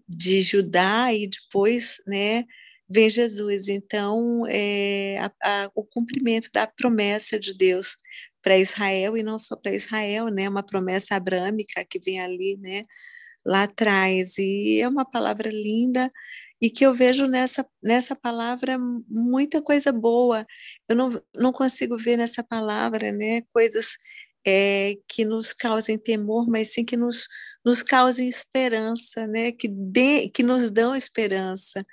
de 0.08 0.40
Judá 0.40 1.12
e 1.12 1.28
depois, 1.28 2.00
né, 2.06 2.44
vem 2.88 3.08
Jesus. 3.10 3.68
Então, 3.68 4.44
é, 4.48 5.18
a, 5.18 5.32
a, 5.44 5.70
o 5.74 5.84
cumprimento 5.84 6.50
da 6.52 6.66
promessa 6.66 7.38
de 7.38 7.54
Deus 7.54 7.96
para 8.42 8.58
Israel 8.58 9.16
e 9.16 9.22
não 9.22 9.38
só 9.38 9.56
para 9.56 9.74
Israel, 9.74 10.28
né? 10.28 10.48
Uma 10.48 10.62
promessa 10.62 11.16
abrâmica 11.16 11.84
que 11.84 11.98
vem 11.98 12.20
ali, 12.20 12.56
né? 12.58 12.84
Lá 13.44 13.64
atrás 13.64 14.38
e 14.38 14.80
é 14.80 14.88
uma 14.88 15.04
palavra 15.04 15.50
linda 15.50 16.12
e 16.60 16.70
que 16.70 16.84
eu 16.84 16.92
vejo 16.94 17.26
nessa 17.26 17.66
nessa 17.82 18.16
palavra 18.16 18.78
muita 19.08 19.62
coisa 19.62 19.92
boa. 19.92 20.46
Eu 20.88 20.96
não, 20.96 21.22
não 21.34 21.52
consigo 21.52 21.96
ver 21.98 22.16
nessa 22.16 22.42
palavra, 22.42 23.12
né? 23.12 23.42
Coisas 23.52 23.96
é, 24.46 24.96
que 25.08 25.24
nos 25.24 25.52
causem 25.52 25.98
temor, 25.98 26.46
mas 26.48 26.72
sim 26.72 26.84
que 26.84 26.96
nos, 26.96 27.26
nos 27.64 27.82
causem 27.82 28.28
esperança, 28.28 29.26
né? 29.26 29.52
Que, 29.52 29.68
que 30.34 30.42
nos 30.42 30.70
dão 30.70 30.96
esperança, 30.96 31.84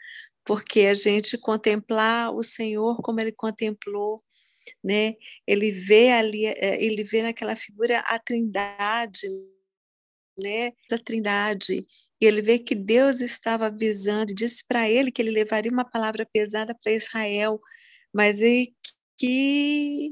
porque 0.45 0.81
a 0.81 0.93
gente 0.93 1.38
contemplar 1.38 2.34
o 2.34 2.43
Senhor 2.43 3.01
como 3.01 3.19
Ele 3.21 3.31
contemplou 3.31 4.17
né? 4.84 5.15
Ele 5.47 5.71
vê 5.71 6.12
ali, 6.12 6.45
eh, 6.45 6.84
ele 6.84 7.04
vê 7.04 7.21
naquela 7.23 7.56
figura 7.56 7.99
a 7.99 8.19
Trindade, 8.19 9.28
né? 10.38 10.71
A 10.91 10.97
Trindade. 10.97 11.86
E 12.21 12.25
ele 12.25 12.41
vê 12.41 12.60
que 12.60 12.75
Deus 12.75 13.21
estava 13.21 13.67
avisando, 13.67 14.34
disse 14.34 14.63
para 14.67 14.89
ele 14.89 15.12
que 15.12 15.21
ele 15.21 15.32
levaria 15.32 15.71
uma 15.71 15.86
palavra 15.86 16.25
pesada 16.32 16.75
para 16.75 16.93
Israel, 16.93 17.60
mas 18.13 18.41
ele 18.41 18.73
que 19.17 20.12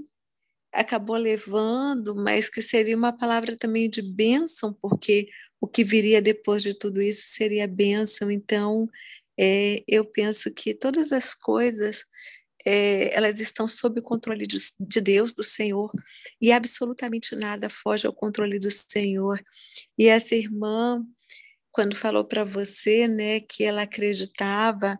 acabou 0.73 1.17
levando, 1.17 2.15
mas 2.15 2.49
que 2.49 2.61
seria 2.61 2.97
uma 2.97 3.13
palavra 3.15 3.55
também 3.55 3.89
de 3.89 4.01
bênção, 4.01 4.73
porque 4.81 5.27
o 5.61 5.67
que 5.67 5.83
viria 5.83 6.21
depois 6.21 6.63
de 6.63 6.73
tudo 6.77 7.01
isso 7.01 7.27
seria 7.27 7.67
bênção. 7.67 8.31
Então, 8.31 8.89
é, 9.39 9.83
eu 9.87 10.05
penso 10.05 10.53
que 10.53 10.73
todas 10.73 11.11
as 11.11 11.33
coisas 11.35 12.05
é, 12.65 13.15
elas 13.15 13.39
estão 13.39 13.67
sob 13.67 13.99
o 13.99 14.03
controle 14.03 14.47
de, 14.47 14.57
de, 14.79 15.01
Deus, 15.01 15.33
do 15.33 15.43
Senhor, 15.43 15.91
e 16.41 16.51
absolutamente 16.51 17.35
nada 17.35 17.69
foge 17.69 18.07
ao 18.07 18.13
controle 18.13 18.59
do 18.59 18.71
Senhor. 18.71 19.41
E 19.97 20.07
essa 20.07 20.35
irmã, 20.35 21.03
quando 21.71 21.95
falou 21.95 22.25
para 22.25 22.43
você, 22.43 23.07
né, 23.07 23.39
que 23.41 23.63
ela 23.63 23.83
acreditava, 23.83 24.97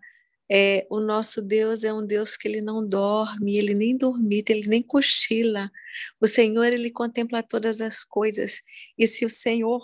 é, 0.52 0.86
o 0.90 1.00
nosso 1.00 1.42
Deus 1.42 1.84
é 1.84 1.94
um 1.94 2.06
Deus 2.06 2.36
que 2.36 2.48
ele 2.48 2.62
não 2.62 2.88
dorme, 2.88 3.58
ele 3.58 3.74
nem 3.74 3.98
dormita, 3.98 4.52
ele 4.52 4.68
nem 4.68 4.84
cochila. 4.84 5.72
O 6.20 6.28
Senhor, 6.28 6.66
ele 6.66 6.92
contempla 6.92 7.42
todas 7.42 7.82
as 7.82 8.04
coisas. 8.04 8.60
E 8.98 9.08
se 9.08 9.26
o 9.26 9.30
Senhor 9.30 9.82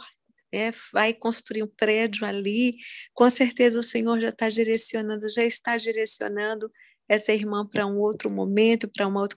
é, 0.51 0.71
vai 0.91 1.13
construir 1.13 1.63
um 1.63 1.67
prédio 1.67 2.25
ali, 2.25 2.73
com 3.13 3.29
certeza 3.29 3.79
o 3.79 3.83
Senhor 3.83 4.19
já 4.19 4.29
está 4.29 4.49
direcionando, 4.49 5.29
já 5.29 5.43
está 5.43 5.77
direcionando 5.77 6.69
essa 7.09 7.33
irmã 7.33 7.65
para 7.65 7.85
um 7.85 7.97
outro 7.97 8.31
momento, 8.31 8.87
para 8.87 9.07
uma, 9.07 9.27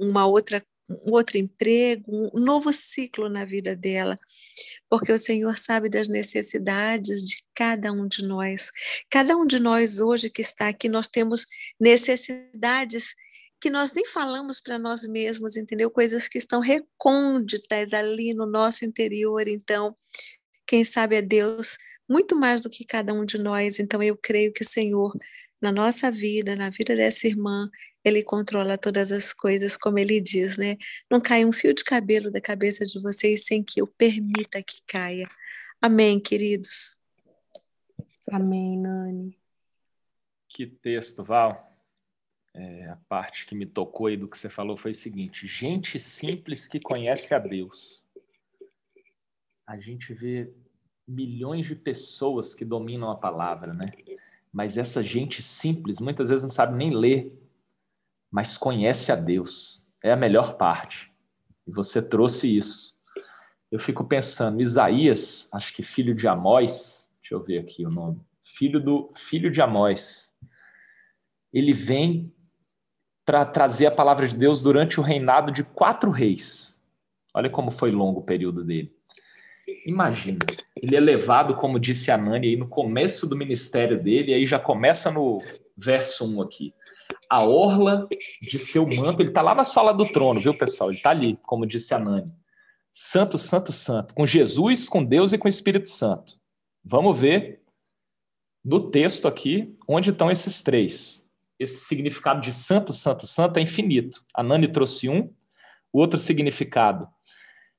uma 0.00 0.26
outra 0.26 0.62
um 0.90 1.12
outro 1.12 1.38
emprego, 1.38 2.30
um 2.34 2.40
novo 2.40 2.70
ciclo 2.70 3.28
na 3.28 3.44
vida 3.44 3.74
dela, 3.74 4.18
porque 4.88 5.10
o 5.10 5.18
Senhor 5.18 5.56
sabe 5.56 5.88
das 5.88 6.08
necessidades 6.08 7.24
de 7.24 7.42
cada 7.54 7.90
um 7.90 8.06
de 8.06 8.22
nós. 8.22 8.70
Cada 9.10 9.34
um 9.36 9.46
de 9.46 9.58
nós 9.58 9.98
hoje 9.98 10.28
que 10.28 10.42
está 10.42 10.68
aqui, 10.68 10.88
nós 10.88 11.08
temos 11.08 11.46
necessidades 11.80 13.14
que 13.60 13.70
nós 13.70 13.94
nem 13.94 14.04
falamos 14.04 14.60
para 14.60 14.78
nós 14.78 15.04
mesmos, 15.04 15.56
entendeu? 15.56 15.90
Coisas 15.90 16.28
que 16.28 16.36
estão 16.36 16.60
recônditas 16.60 17.94
ali 17.94 18.34
no 18.34 18.44
nosso 18.44 18.84
interior. 18.84 19.48
Então, 19.48 19.96
quem 20.66 20.84
sabe 20.84 21.16
é 21.16 21.22
Deus 21.22 21.78
muito 22.06 22.36
mais 22.36 22.62
do 22.62 22.68
que 22.68 22.84
cada 22.84 23.14
um 23.14 23.24
de 23.24 23.38
nós. 23.38 23.78
Então, 23.78 24.02
eu 24.02 24.18
creio 24.18 24.52
que 24.52 24.62
o 24.62 24.68
Senhor 24.68 25.14
na 25.60 25.72
nossa 25.72 26.10
vida, 26.10 26.54
na 26.54 26.70
vida 26.70 26.94
dessa 26.94 27.26
irmã, 27.26 27.70
ele 28.04 28.22
controla 28.22 28.76
todas 28.76 29.10
as 29.10 29.32
coisas, 29.32 29.76
como 29.76 29.98
ele 29.98 30.20
diz, 30.20 30.58
né? 30.58 30.76
Não 31.10 31.20
cai 31.20 31.44
um 31.44 31.52
fio 31.52 31.74
de 31.74 31.82
cabelo 31.82 32.30
da 32.30 32.40
cabeça 32.40 32.84
de 32.84 33.00
vocês 33.00 33.46
sem 33.46 33.62
que 33.62 33.80
eu 33.80 33.86
permita 33.86 34.62
que 34.62 34.82
caia. 34.86 35.26
Amém, 35.80 36.20
queridos. 36.20 37.00
Amém, 38.30 38.78
Nani. 38.78 39.38
Que 40.48 40.66
texto, 40.66 41.24
Val. 41.24 41.70
É, 42.54 42.88
a 42.88 42.96
parte 43.08 43.46
que 43.46 43.54
me 43.54 43.66
tocou 43.66 44.06
aí 44.06 44.16
do 44.16 44.28
que 44.28 44.38
você 44.38 44.48
falou 44.48 44.76
foi 44.76 44.92
o 44.92 44.94
seguinte: 44.94 45.46
gente 45.46 45.98
simples 45.98 46.68
que 46.68 46.78
conhece 46.78 47.34
a 47.34 47.38
Deus. 47.38 48.02
A 49.66 49.78
gente 49.78 50.12
vê 50.12 50.54
milhões 51.06 51.66
de 51.66 51.74
pessoas 51.74 52.54
que 52.54 52.64
dominam 52.64 53.10
a 53.10 53.16
palavra, 53.16 53.72
né? 53.74 53.92
Mas 54.54 54.76
essa 54.76 55.02
gente 55.02 55.42
simples 55.42 55.98
muitas 55.98 56.28
vezes 56.28 56.44
não 56.44 56.50
sabe 56.50 56.76
nem 56.76 56.94
ler, 56.94 57.36
mas 58.30 58.56
conhece 58.56 59.10
a 59.10 59.16
Deus. 59.16 59.84
É 60.00 60.12
a 60.12 60.16
melhor 60.16 60.56
parte. 60.56 61.12
E 61.66 61.72
você 61.72 62.00
trouxe 62.00 62.56
isso. 62.56 62.94
Eu 63.68 63.80
fico 63.80 64.04
pensando, 64.04 64.62
Isaías, 64.62 65.48
acho 65.52 65.74
que 65.74 65.82
filho 65.82 66.14
de 66.14 66.28
Amós, 66.28 67.10
deixa 67.20 67.34
eu 67.34 67.42
ver 67.42 67.58
aqui 67.58 67.84
o 67.84 67.90
nome, 67.90 68.20
filho 68.56 68.80
do 68.80 69.12
filho 69.16 69.50
de 69.50 69.60
Amós. 69.60 70.36
Ele 71.52 71.72
vem 71.72 72.32
para 73.24 73.44
trazer 73.44 73.86
a 73.86 73.90
palavra 73.90 74.28
de 74.28 74.36
Deus 74.36 74.62
durante 74.62 75.00
o 75.00 75.02
reinado 75.02 75.50
de 75.50 75.64
quatro 75.64 76.10
reis. 76.10 76.80
Olha 77.34 77.50
como 77.50 77.72
foi 77.72 77.90
longo 77.90 78.20
o 78.20 78.24
período 78.24 78.62
dele. 78.62 78.94
Imagina, 79.86 80.38
ele 80.76 80.94
é 80.94 81.00
levado, 81.00 81.54
como 81.56 81.80
disse 81.80 82.10
a 82.10 82.18
Nani, 82.18 82.48
aí 82.48 82.56
no 82.56 82.68
começo 82.68 83.26
do 83.26 83.36
ministério 83.36 84.02
dele, 84.02 84.34
aí 84.34 84.44
já 84.44 84.58
começa 84.58 85.10
no 85.10 85.38
verso 85.76 86.24
1 86.26 86.42
aqui. 86.42 86.74
A 87.30 87.42
orla 87.42 88.06
de 88.42 88.58
seu 88.58 88.86
manto, 88.86 89.22
ele 89.22 89.30
está 89.30 89.40
lá 89.40 89.54
na 89.54 89.64
sala 89.64 89.92
do 89.92 90.06
trono, 90.06 90.40
viu, 90.40 90.56
pessoal? 90.56 90.90
Ele 90.90 90.98
está 90.98 91.10
ali, 91.10 91.38
como 91.42 91.66
disse 91.66 91.94
a 91.94 91.98
Nani. 91.98 92.30
Santo, 92.92 93.38
santo, 93.38 93.72
santo, 93.72 94.14
com 94.14 94.26
Jesus, 94.26 94.88
com 94.88 95.04
Deus 95.04 95.32
e 95.32 95.38
com 95.38 95.46
o 95.46 95.48
Espírito 95.48 95.88
Santo. 95.88 96.38
Vamos 96.84 97.18
ver 97.18 97.62
no 98.64 98.90
texto 98.90 99.26
aqui 99.26 99.74
onde 99.88 100.10
estão 100.10 100.30
esses 100.30 100.62
três. 100.62 101.26
Esse 101.58 101.84
significado 101.84 102.40
de 102.40 102.52
santo, 102.52 102.92
santo, 102.92 103.26
santo 103.26 103.58
é 103.58 103.62
infinito. 103.62 104.22
A 104.34 104.42
Nani 104.42 104.68
trouxe 104.68 105.08
um. 105.08 105.32
O 105.92 106.00
outro 106.00 106.18
significado 106.18 107.08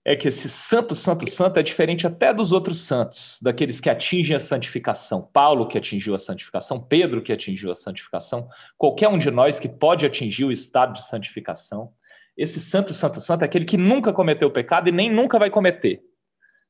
é 0.07 0.15
que 0.15 0.27
esse 0.27 0.47
santo, 0.47 0.95
santo, 0.95 1.27
santo 1.27 1.59
é 1.59 1.63
diferente 1.63 2.05
até 2.05 2.31
dos 2.31 2.51
outros 2.51 2.81
santos, 2.81 3.39
daqueles 3.41 3.81
que 3.81 3.89
atingem 3.89 4.37
a 4.37 4.39
santificação. 4.39 5.27
Paulo, 5.33 5.67
que 5.67 5.79
atingiu 5.79 6.13
a 6.13 6.19
santificação, 6.19 6.79
Pedro, 6.79 7.23
que 7.23 7.33
atingiu 7.33 7.71
a 7.71 7.75
santificação, 7.75 8.47
qualquer 8.77 9.09
um 9.09 9.17
de 9.17 9.31
nós 9.31 9.59
que 9.59 9.67
pode 9.67 10.05
atingir 10.05 10.45
o 10.45 10.51
estado 10.51 10.93
de 10.93 11.03
santificação. 11.03 11.91
Esse 12.37 12.59
santo, 12.59 12.93
santo, 12.93 13.19
santo 13.19 13.41
é 13.41 13.45
aquele 13.45 13.65
que 13.65 13.77
nunca 13.77 14.13
cometeu 14.13 14.51
pecado 14.51 14.89
e 14.89 14.91
nem 14.91 15.11
nunca 15.11 15.39
vai 15.39 15.49
cometer. 15.49 16.03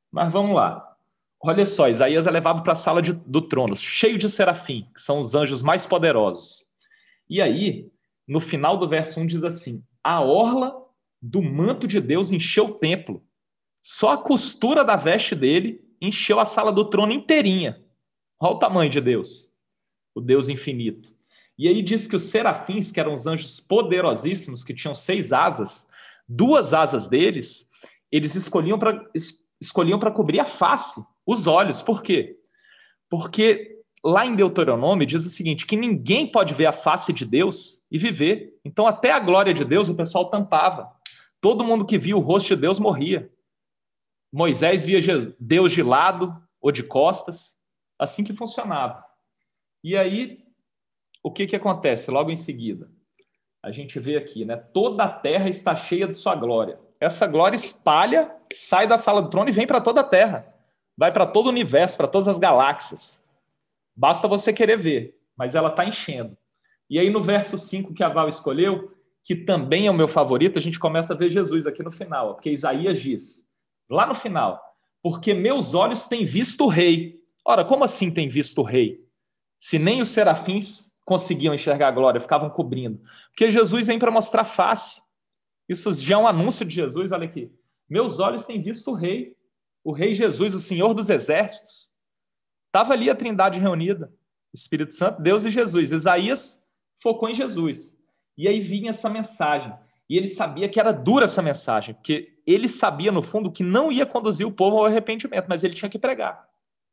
Mas 0.10 0.32
vamos 0.32 0.56
lá. 0.56 0.96
Olha 1.42 1.66
só, 1.66 1.90
Isaías 1.90 2.26
é 2.26 2.32
levado 2.32 2.64
para 2.64 2.72
a 2.72 2.78
sala 2.78 3.02
de, 3.02 3.12
do 3.12 3.42
trono, 3.42 3.76
cheio 3.76 4.18
de 4.18 4.30
serafim, 4.30 4.88
que 4.96 5.02
são 5.02 5.20
os 5.20 5.36
anjos 5.36 5.62
mais 5.62 5.86
poderosos. 5.86 6.66
E 7.30 7.42
aí, 7.42 7.92
no 8.26 8.40
final 8.40 8.78
do 8.78 8.88
verso 8.88 9.20
1 9.20 9.26
diz 9.26 9.44
assim: 9.44 9.84
A 10.02 10.22
orla 10.22 10.74
do 11.22 11.42
manto 11.42 11.88
de 11.88 12.00
Deus 12.00 12.32
encheu 12.32 12.68
o 12.68 12.74
templo. 12.76 13.25
Só 13.88 14.14
a 14.14 14.18
costura 14.18 14.84
da 14.84 14.96
veste 14.96 15.36
dele 15.36 15.80
encheu 16.02 16.40
a 16.40 16.46
sala 16.46 16.72
do 16.72 16.86
trono 16.86 17.14
inteirinha. 17.14 17.80
Olha 18.40 18.54
o 18.54 18.58
tamanho 18.58 18.90
de 18.90 19.00
Deus, 19.00 19.54
o 20.16 20.20
Deus 20.20 20.50
infinito. 20.50 21.14
E 21.56 21.68
aí 21.68 21.84
diz 21.84 22.08
que 22.08 22.16
os 22.16 22.24
serafins, 22.24 22.92
que 22.92 23.00
eram 23.00 23.14
os 23.14 23.28
anjos 23.28 23.60
poderosíssimos, 23.60 24.64
que 24.64 24.74
tinham 24.74 24.96
seis 24.96 25.32
asas, 25.32 25.88
duas 26.28 26.74
asas 26.74 27.08
deles, 27.08 27.70
eles 28.12 28.34
escolhiam 28.34 28.80
para 28.80 29.08
escolhiam 29.62 30.00
para 30.00 30.10
cobrir 30.10 30.40
a 30.40 30.46
face, 30.46 31.00
os 31.24 31.46
olhos. 31.46 31.84
Por 31.84 32.02
quê? 32.02 32.40
Porque 33.08 33.84
lá 34.04 34.26
em 34.26 34.36
Deuteronômio 34.36 35.06
diz 35.06 35.28
o 35.28 35.30
seguinte: 35.30 35.68
que 35.68 35.78
ninguém 35.78 36.26
pode 36.26 36.56
ver 36.56 36.66
a 36.66 36.74
face 36.74 37.14
de 37.14 37.24
Deus 37.24 37.84
e 37.92 38.00
viver. 38.00 38.58
Então, 38.66 38.88
até 38.88 39.12
a 39.12 39.20
glória 39.20 39.54
de 39.54 39.64
Deus 39.64 39.90
o 39.90 39.96
pessoal 39.96 40.32
tampava. 40.32 40.90
Todo 41.40 41.64
mundo 41.64 41.86
que 41.86 42.00
via 42.00 42.18
o 42.18 42.20
rosto 42.20 42.48
de 42.48 42.62
Deus 42.62 42.80
morria. 42.80 43.30
Moisés 44.32 44.84
via 44.84 45.00
Deus 45.40 45.72
de 45.72 45.82
lado 45.82 46.36
ou 46.62 46.72
de 46.72 46.84
costas, 46.84 47.58
assim 47.98 48.24
que 48.24 48.34
funcionava. 48.34 49.04
E 49.84 49.96
aí, 49.96 50.44
o 51.24 51.32
que, 51.32 51.48
que 51.48 51.56
acontece 51.56 52.12
logo 52.12 52.32
em 52.32 52.36
seguida? 52.36 52.90
A 53.62 53.72
gente 53.72 54.00
vê 54.00 54.18
aqui, 54.18 54.46
né? 54.46 54.58
Toda 54.58 55.04
a 55.04 55.10
terra 55.10 55.50
está 55.50 55.76
cheia 55.76 56.08
de 56.08 56.16
sua 56.16 56.36
glória. 56.36 56.80
Essa 57.00 57.28
glória 57.28 57.56
espalha, 57.56 58.32
sai 58.54 58.88
da 58.88 58.98
sala 58.98 59.22
do 59.22 59.30
trono 59.30 59.50
e 59.50 59.54
vem 59.54 59.68
para 59.68 59.82
toda 59.82 60.02
a 60.02 60.04
terra. 60.04 60.54
Vai 60.98 61.12
para 61.12 61.26
todo 61.26 61.48
o 61.48 61.50
universo, 61.50 61.98
para 61.98 62.08
todas 62.08 62.28
as 62.28 62.40
galáxias. 62.40 63.22
Basta 63.96 64.28
você 64.28 64.52
querer 64.52 64.78
ver, 64.78 65.20
mas 65.38 65.56
ela 65.56 65.70
está 65.70 65.86
enchendo. 65.86 66.38
E 66.90 67.00
aí, 67.00 67.10
no 67.10 67.22
verso 67.22 67.58
5 67.58 67.94
que 67.94 68.04
a 68.04 68.10
Val 68.10 68.28
escolheu, 68.28 68.92
que 69.24 69.36
também 69.36 69.88
é 69.88 69.92
o 69.92 69.94
meu 69.94 70.08
favorito, 70.08 70.60
a 70.60 70.62
gente 70.62 70.80
começa 70.80 71.14
a 71.14 71.18
ver 71.18 71.32
Jesus 71.32 71.66
aqui 71.66 71.82
no 71.82 71.92
final, 71.92 72.36
porque 72.36 72.52
Isaías 72.52 73.00
diz, 73.00 73.45
lá 73.90 74.06
no 74.06 74.16
final, 74.16 74.62
porque 75.02 75.34
meus 75.34 75.74
olhos 75.74 76.08
têm 76.08 76.26
visto 76.26 76.66
o 76.66 76.68
rei. 76.68 77.20
Ora, 77.46 77.64
como 77.64 77.84
assim 77.84 78.12
tem 78.12 78.28
visto 78.28 78.62
o 78.62 78.64
rei? 78.64 79.06
Se 79.60 79.78
nem 79.78 80.02
os 80.02 80.10
serafins 80.10 80.92
conseguiam 81.06 81.54
enxergar 81.54 81.90
a 81.90 81.92
glória, 81.92 82.20
ficavam 82.20 82.50
cobrindo. 82.50 83.00
Porque 83.30 83.52
Jesus 83.52 83.88
vem 83.88 84.00
para 84.00 84.12
mostrar 84.12 84.46
face. 84.46 85.02
Isso 85.70 85.94
já 85.94 86.16
é 86.16 86.18
um 86.18 86.28
anúncio 86.28 86.66
de 86.66 86.74
Jesus, 86.74 87.12
olha 87.12 87.26
aqui. 87.26 87.52
Meus 87.90 88.20
olhos 88.20 88.46
têm 88.46 88.62
visto 88.62 88.92
o 88.92 88.94
rei, 88.94 89.36
o 89.84 89.92
rei 89.92 90.14
Jesus, 90.14 90.56
o 90.56 90.60
Senhor 90.60 90.94
dos 90.94 91.10
exércitos. 91.10 91.92
Estava 92.68 92.94
ali 92.94 93.10
a 93.10 93.16
trindade 93.16 93.60
reunida, 93.60 94.12
Espírito 94.54 94.96
Santo, 94.96 95.22
Deus 95.22 95.46
e 95.46 95.50
Jesus. 95.50 95.92
Isaías 95.92 96.62
focou 97.02 97.30
em 97.30 97.36
Jesus. 97.36 97.98
E 98.38 98.48
aí 98.48 98.60
vinha 98.60 98.90
essa 98.90 99.10
mensagem. 99.10 99.74
E 100.10 100.18
ele 100.18 100.28
sabia 100.28 100.70
que 100.70 100.80
era 100.80 100.92
dura 100.92 101.26
essa 101.26 101.42
mensagem, 101.42 101.96
porque 101.96 102.40
ele 102.46 102.68
sabia, 102.68 103.12
no 103.12 103.22
fundo, 103.22 103.52
que 103.52 103.64
não 103.64 103.92
ia 103.92 104.06
conduzir 104.06 104.46
o 104.46 104.52
povo 104.52 104.78
ao 104.78 104.86
arrependimento, 104.86 105.48
mas 105.48 105.64
ele 105.64 105.74
tinha 105.74 105.90
que 105.90 105.98
pregar, 105.98 106.48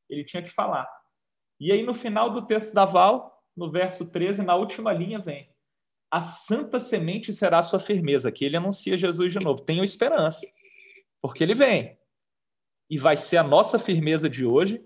ele 0.08 0.24
tinha 0.24 0.42
que 0.42 0.50
falar. 0.50 0.88
E 1.60 1.70
aí, 1.70 1.82
no 1.82 1.94
final 1.94 2.30
do 2.30 2.42
texto 2.46 2.74
da 2.74 2.84
Val, 2.84 3.32
no 3.56 3.70
verso 3.70 4.06
13, 4.06 4.42
na 4.42 4.56
última 4.56 4.92
linha, 4.92 5.18
vem: 5.18 5.48
A 6.10 6.20
santa 6.20 6.80
semente 6.80 7.32
será 7.32 7.58
a 7.58 7.62
sua 7.62 7.78
firmeza. 7.78 8.32
Que 8.32 8.44
ele 8.44 8.56
anuncia 8.56 8.96
Jesus 8.96 9.32
de 9.32 9.38
novo. 9.38 9.60
Tenham 9.60 9.84
esperança, 9.84 10.40
porque 11.20 11.44
ele 11.44 11.54
vem. 11.54 11.98
E 12.90 12.98
vai 12.98 13.16
ser 13.16 13.36
a 13.36 13.44
nossa 13.44 13.78
firmeza 13.78 14.28
de 14.28 14.44
hoje. 14.44 14.84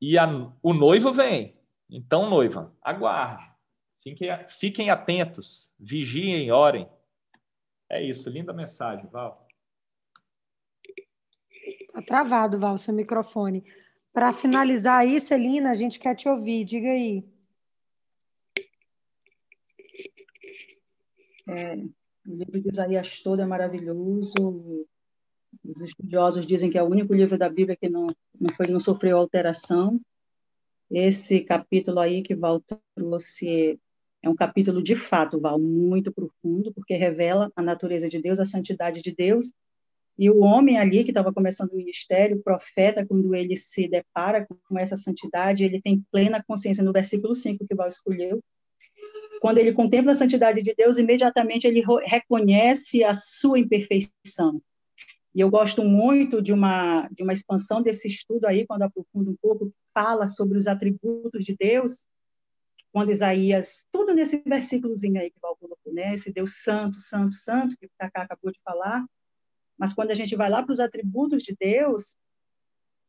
E 0.00 0.18
a, 0.18 0.26
o 0.62 0.74
noivo 0.74 1.12
vem. 1.12 1.56
Então, 1.88 2.28
noiva, 2.28 2.74
aguarde. 2.82 3.44
Fiquem, 4.02 4.30
fiquem 4.48 4.90
atentos, 4.90 5.72
vigiem, 5.78 6.50
orem. 6.50 6.88
É 7.92 8.02
isso, 8.02 8.30
linda 8.30 8.54
mensagem, 8.54 9.06
Val. 9.10 9.46
Está 11.60 12.00
travado, 12.00 12.58
Val, 12.58 12.78
seu 12.78 12.94
microfone. 12.94 13.62
Para 14.14 14.32
finalizar 14.32 15.00
aí, 15.00 15.20
Celina, 15.20 15.70
a 15.70 15.74
gente 15.74 15.98
quer 15.98 16.16
te 16.16 16.26
ouvir, 16.26 16.64
diga 16.64 16.88
aí. 16.88 17.22
É, 21.46 21.74
o 22.26 22.34
livro 22.34 22.62
de 22.62 22.70
Isaías 22.70 23.20
todo 23.20 23.42
é 23.42 23.44
maravilhoso. 23.44 24.86
Os 25.62 25.82
estudiosos 25.82 26.46
dizem 26.46 26.70
que 26.70 26.78
é 26.78 26.82
o 26.82 26.88
único 26.88 27.12
livro 27.12 27.36
da 27.36 27.50
Bíblia 27.50 27.76
que 27.76 27.90
não, 27.90 28.06
não, 28.40 28.54
foi, 28.56 28.68
não 28.68 28.80
sofreu 28.80 29.18
alteração. 29.18 30.00
Esse 30.90 31.40
capítulo 31.40 32.00
aí 32.00 32.22
que 32.22 32.34
Val 32.34 32.62
trouxe 32.94 33.78
é 34.22 34.28
um 34.28 34.36
capítulo 34.36 34.82
de 34.82 34.94
fato, 34.94 35.40
Val, 35.40 35.58
muito 35.58 36.12
profundo, 36.12 36.72
porque 36.72 36.94
revela 36.94 37.50
a 37.56 37.62
natureza 37.62 38.08
de 38.08 38.20
Deus, 38.22 38.38
a 38.38 38.46
santidade 38.46 39.02
de 39.02 39.12
Deus. 39.12 39.52
E 40.18 40.30
o 40.30 40.40
homem 40.40 40.78
ali 40.78 41.02
que 41.02 41.10
estava 41.10 41.32
começando 41.32 41.72
o 41.72 41.76
ministério, 41.76 42.36
o 42.36 42.42
profeta, 42.42 43.04
quando 43.04 43.34
ele 43.34 43.56
se 43.56 43.88
depara 43.88 44.46
com 44.68 44.78
essa 44.78 44.96
santidade, 44.96 45.64
ele 45.64 45.80
tem 45.80 46.04
plena 46.12 46.42
consciência, 46.46 46.84
no 46.84 46.92
versículo 46.92 47.34
5 47.34 47.66
que 47.66 47.74
Val 47.74 47.88
escolheu, 47.88 48.40
quando 49.40 49.58
ele 49.58 49.72
contempla 49.72 50.12
a 50.12 50.14
santidade 50.14 50.62
de 50.62 50.72
Deus, 50.72 50.98
imediatamente 50.98 51.66
ele 51.66 51.82
reconhece 52.04 53.02
a 53.02 53.12
sua 53.12 53.58
imperfeição. 53.58 54.62
E 55.34 55.40
eu 55.40 55.50
gosto 55.50 55.82
muito 55.82 56.40
de 56.40 56.52
uma, 56.52 57.08
de 57.08 57.24
uma 57.24 57.32
expansão 57.32 57.82
desse 57.82 58.06
estudo 58.06 58.46
aí, 58.46 58.64
quando 58.64 58.82
aprofundo 58.82 59.32
um 59.32 59.36
pouco, 59.42 59.72
fala 59.92 60.28
sobre 60.28 60.56
os 60.56 60.68
atributos 60.68 61.42
de 61.42 61.56
Deus, 61.58 62.06
quando 62.92 63.10
Isaías, 63.10 63.86
tudo 63.90 64.14
nesse 64.14 64.42
versículozinho 64.46 65.18
aí 65.18 65.30
que 65.30 65.38
o 65.42 65.56
colocou, 65.56 65.92
né? 65.94 66.14
Esse 66.14 66.30
Deus 66.30 66.62
santo, 66.62 67.00
santo, 67.00 67.34
santo, 67.34 67.76
que 67.78 67.86
o 67.86 67.90
Cacá 67.98 68.22
acabou 68.22 68.52
de 68.52 68.60
falar. 68.62 69.04
Mas 69.78 69.94
quando 69.94 70.10
a 70.10 70.14
gente 70.14 70.36
vai 70.36 70.50
lá 70.50 70.62
para 70.62 70.72
os 70.72 70.78
atributos 70.78 71.42
de 71.42 71.56
Deus, 71.58 72.16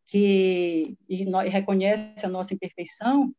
que 0.07 0.97
e, 1.07 1.25
nós, 1.25 1.51
reconhece 1.51 2.25
a 2.25 2.29
nossa 2.29 2.53
imperfeição, 2.53 3.35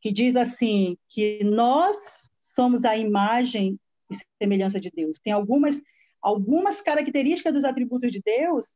que 0.00 0.10
diz 0.10 0.34
assim, 0.34 0.98
que 1.08 1.44
nós 1.44 2.28
somos 2.42 2.84
a 2.84 2.96
imagem 2.96 3.78
e 4.10 4.16
semelhança 4.42 4.80
de 4.80 4.90
Deus. 4.90 5.20
Tem 5.20 5.32
algumas 5.32 5.80
algumas 6.20 6.82
características 6.82 7.54
dos 7.54 7.64
atributos 7.64 8.12
de 8.12 8.20
Deus 8.20 8.66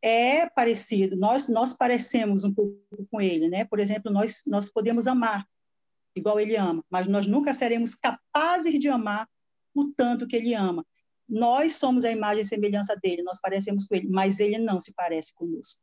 é 0.00 0.48
parecido. 0.48 1.16
Nós 1.16 1.48
nós 1.48 1.72
parecemos 1.72 2.44
um 2.44 2.54
pouco 2.54 2.78
com 3.10 3.20
ele, 3.20 3.48
né? 3.48 3.64
Por 3.64 3.80
exemplo, 3.80 4.12
nós 4.12 4.42
nós 4.46 4.68
podemos 4.68 5.08
amar 5.08 5.44
igual 6.16 6.40
ele 6.40 6.56
ama, 6.56 6.84
mas 6.90 7.06
nós 7.06 7.26
nunca 7.26 7.52
seremos 7.52 7.94
capazes 7.94 8.80
de 8.80 8.88
amar 8.88 9.28
o 9.74 9.92
tanto 9.92 10.26
que 10.26 10.34
ele 10.34 10.54
ama. 10.54 10.84
Nós 11.28 11.76
somos 11.76 12.04
a 12.04 12.10
imagem 12.10 12.42
e 12.42 12.46
semelhança 12.46 12.96
dele, 12.96 13.22
nós 13.22 13.40
parecemos 13.40 13.86
com 13.86 13.94
ele, 13.94 14.08
mas 14.08 14.40
ele 14.40 14.58
não 14.58 14.80
se 14.80 14.94
parece 14.94 15.34
conosco, 15.34 15.80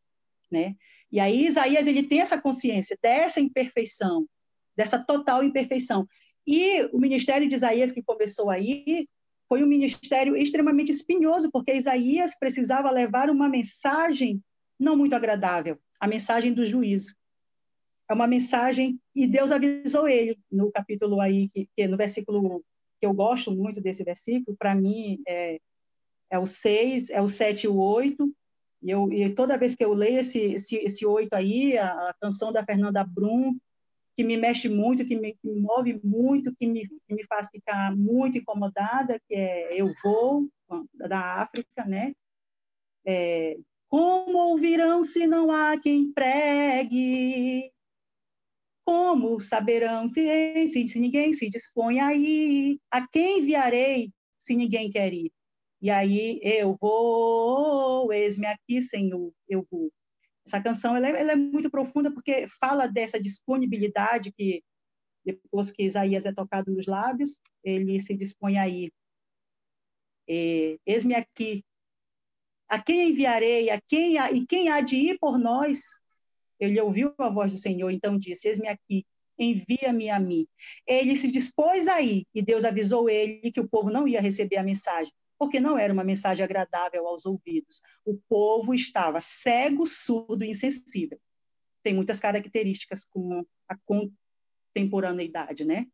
né? 0.52 0.76
E 1.12 1.19
aí 1.19 1.46
Isaías 1.46 1.88
ele 1.88 2.04
tem 2.04 2.22
essa 2.22 2.41
consciência 2.41 2.98
dessa 3.02 3.39
imperfeição, 3.39 4.28
dessa 4.76 4.98
total 4.98 5.43
imperfeição. 5.43 6.08
E 6.48 6.84
o 6.91 6.98
ministério 6.98 7.48
de 7.48 7.54
Isaías 7.54 7.91
que 7.91 8.02
começou 8.02 8.50
aí 8.50 9.08
foi 9.48 9.63
um 9.63 9.67
ministério 9.67 10.36
extremamente 10.36 10.91
espinhoso, 10.91 11.52
porque 11.52 11.76
Isaías 11.76 12.38
precisava 12.39 12.89
levar 12.89 13.30
uma 13.30 13.48
mensagem 13.48 14.41
não 14.80 14.98
muito 14.98 15.15
agradável, 15.15 15.78
a 16.00 16.08
mensagem 16.08 16.52
do 16.54 16.65
juízo 16.65 17.13
é 18.13 18.15
uma 18.15 18.28
mensagem 18.28 18.99
e 19.15 19.26
Deus 19.28 19.52
avisou 19.52 20.08
ele 20.08 20.38
no 20.52 20.71
capítulo 20.71 21.19
aí 21.19 21.49
que, 21.49 21.67
que 21.76 21.88
no 21.88 21.97
versículo 21.97 22.63
que 22.99 23.08
eu 23.08 23.13
gosto 23.13 23.52
muito 23.52 23.82
desse 23.82 24.04
versículo, 24.04 24.56
para 24.56 24.76
mim 24.76 25.19
é, 25.28 25.60
é 26.30 26.39
o 26.39 26.45
6, 26.45 27.10
é 27.10 27.21
o 27.21 27.28
7 27.28 27.65
e 27.65 27.67
o 27.67 27.76
8, 27.76 28.32
e, 28.84 28.91
eu, 28.91 29.12
e 29.12 29.30
toda 29.34 29.58
vez 29.58 29.76
que 29.76 29.84
eu 29.84 29.93
leio 29.93 30.19
esse, 30.19 30.39
esse, 30.39 30.78
esse 30.78 31.06
8 31.06 31.34
aí, 31.34 31.78
a, 31.78 31.88
a 32.10 32.13
canção 32.21 32.52
da 32.52 32.63
Fernanda 32.63 33.04
Brum, 33.04 33.58
que 34.15 34.23
me 34.23 34.38
mexe 34.38 34.69
muito, 34.69 35.06
que 35.06 35.15
me, 35.15 35.34
que 35.34 35.47
me 35.47 35.60
move 35.60 35.99
muito, 36.04 36.56
que 36.56 36.67
me, 36.67 36.88
que 36.88 37.13
me 37.13 37.26
faz 37.26 37.49
ficar 37.49 37.95
muito 37.95 38.38
incomodada, 38.38 39.19
que 39.28 39.34
é 39.34 39.82
Eu 39.82 39.91
Vou, 40.04 40.47
da 40.93 41.41
África, 41.41 41.84
né? 41.86 42.13
É, 43.06 43.58
como 43.89 44.38
ouvirão 44.38 45.04
se 45.04 45.28
não 45.28 45.52
há 45.52 45.78
quem 45.80 46.12
pregue? 46.12 47.71
Todos 48.86 49.48
saberão 49.48 50.08
se, 50.08 50.67
se, 50.67 50.88
se 50.88 51.00
ninguém 51.00 51.34
se 51.34 51.50
dispõe 51.50 52.00
aí. 52.00 52.80
A 52.91 53.08
quem 53.08 53.39
enviarei 53.39 54.12
se 54.39 54.56
ninguém 54.56 54.91
quer 54.91 55.13
ir? 55.13 55.32
E 55.82 55.89
aí 55.89 56.39
eu 56.41 56.78
vou, 56.80 58.12
eis-me 58.13 58.48
aqui, 58.48 58.82
Senhor, 58.82 59.34
eu 59.50 59.67
vou. 59.69 59.91
Essa 60.46 60.62
canção 60.62 60.96
ela 60.96 61.08
é, 61.08 61.22
ela 61.22 61.32
é, 61.34 61.36
muito 61.36 61.69
profunda 61.69 62.12
porque 62.12 62.48
fala 62.60 62.88
dessa 62.88 63.19
disponibilidade 63.22 64.32
que 64.32 64.63
depois 65.26 65.72
que 65.72 65.84
Isaías 65.84 66.26
é 66.26 66.34
tocado 66.34 66.72
nos 66.72 66.86
lábios, 66.86 67.39
ele 67.63 68.00
se 68.00 68.15
dispõe 68.15 68.58
a 68.58 68.67
ir. 68.67 68.91
Eis-me 70.28 71.15
aqui. 71.15 71.63
A 72.67 72.82
quem 72.82 73.12
enviarei? 73.12 73.69
A 73.69 73.80
quem 73.82 74.17
e 74.17 74.46
quem 74.46 74.69
há 74.69 74.82
de 74.82 74.98
ir 74.98 75.17
por 75.19 75.38
nós? 75.38 75.82
Ele 76.63 76.80
ouviu 76.80 77.13
a 77.17 77.30
voz 77.30 77.52
do 77.52 77.58
Senhor, 77.58 77.89
então 77.91 78.17
disse: 78.17 78.47
Eis-me 78.47 78.67
aqui, 78.67 79.06
envia-me 79.38 80.10
a 80.10 80.19
mim. 80.19 80.47
Ele 80.88 81.15
se 81.15 81.32
dispôs 81.32 81.88
a 81.88 82.02
ir 82.02 82.26
e 82.34 82.41
Deus 82.41 82.63
avisou 82.63 83.10
ele 83.10 83.52
que 83.52 83.60
o 83.60 83.67
povo 83.67 83.89
não 83.89 84.08
ia 84.08 84.21
receber 84.21 84.58
a 84.58 84.63
mensagem 84.63 85.12
porque 85.43 85.60
não 85.60 85.78
era 85.78 85.91
uma 85.91 86.06
mensagem 86.06 86.41
agradável 86.41 87.06
aos 87.06 87.26
ouvidos. 87.26 87.82
O 88.06 88.17
povo 88.30 88.73
estava 88.73 89.19
cego, 89.19 89.86
surdo 89.86 90.43
e 90.45 90.49
insensível. 90.49 91.19
Tem 91.84 91.93
muitas 91.93 92.17
características 92.17 93.04
com 93.04 93.45
a 93.67 93.76
contemporaneidade, 93.86 95.65
né? 95.65 95.88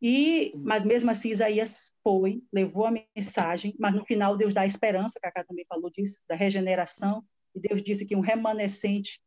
E, 0.00 0.52
mas 0.56 0.86
mesmo 0.86 1.10
assim 1.10 1.30
Isaías 1.30 1.92
foi, 2.02 2.42
levou 2.50 2.86
a 2.86 2.94
mensagem, 3.14 3.74
mas 3.78 3.94
no 3.94 4.06
final 4.06 4.38
Deus 4.38 4.54
dá 4.54 4.62
a 4.62 4.66
esperança, 4.66 5.20
Cacá 5.20 5.44
também 5.44 5.66
falou 5.68 5.90
disso, 5.90 6.18
da 6.26 6.34
regeneração, 6.34 7.22
e 7.54 7.60
Deus 7.60 7.82
disse 7.82 8.06
que 8.06 8.16
um 8.16 8.20
remanescente 8.20 9.20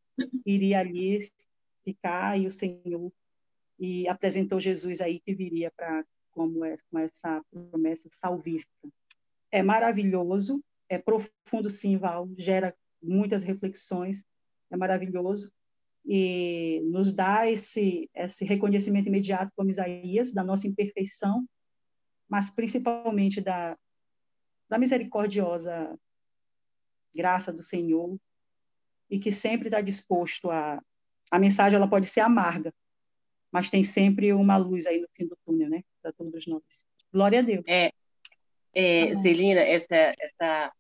iria 0.45 0.79
ali 0.79 1.32
ficar 1.84 2.39
e 2.39 2.45
o 2.47 2.51
Senhor 2.51 3.12
e 3.79 4.08
apresentou 4.08 4.60
Jesus 4.60 4.99
aí 5.01 5.19
que 5.19 5.34
viria 5.34 5.71
para 5.71 6.03
como, 6.32 6.63
é, 6.65 6.75
com 6.91 6.99
essa 6.99 7.41
promessa 7.51 8.10
salvífica 8.21 8.89
é 9.51 9.63
maravilhoso, 9.63 10.63
é 10.88 10.97
profundo 10.97 11.69
sim, 11.69 11.97
Val, 11.97 12.27
gera 12.38 12.75
muitas 13.01 13.43
reflexões, 13.43 14.23
é 14.69 14.77
maravilhoso. 14.77 15.51
E 16.05 16.82
nos 16.86 17.13
dá 17.13 17.49
esse 17.49 18.10
esse 18.15 18.45
reconhecimento 18.45 19.08
imediato 19.08 19.51
como 19.55 19.69
Isaías 19.69 20.32
da 20.32 20.43
nossa 20.43 20.67
imperfeição, 20.67 21.45
mas 22.27 22.49
principalmente 22.49 23.41
da 23.41 23.77
da 24.69 24.77
misericordiosa 24.77 25.97
graça 27.13 27.51
do 27.51 27.63
Senhor 27.63 28.17
e 29.10 29.19
que 29.19 29.32
sempre 29.32 29.67
está 29.67 29.82
disposto 29.82 30.50
a 30.50 30.82
a 31.30 31.38
mensagem 31.38 31.78
ela 31.78 31.88
pode 31.88 32.08
ser 32.08 32.22
amarga, 32.22 32.74
mas 33.52 33.69
tem 33.69 33.84
sempre 33.84 34.34
uma 34.34 34.58
luz 34.58 34.86
aí 34.86 35.00
no 35.00 35.08
fim 35.13 35.28
do 35.28 35.38
túnel, 35.45 35.69
né, 35.69 35.84
para 36.02 36.12
todos 36.12 36.45
nós. 36.48 36.86
Glória 37.12 37.39
a 37.39 37.41
Deus. 37.41 37.67
É, 37.67 37.91
é, 38.74 39.15
Celina, 39.15 39.62
essa, 39.62 40.13
essa, 40.19 40.74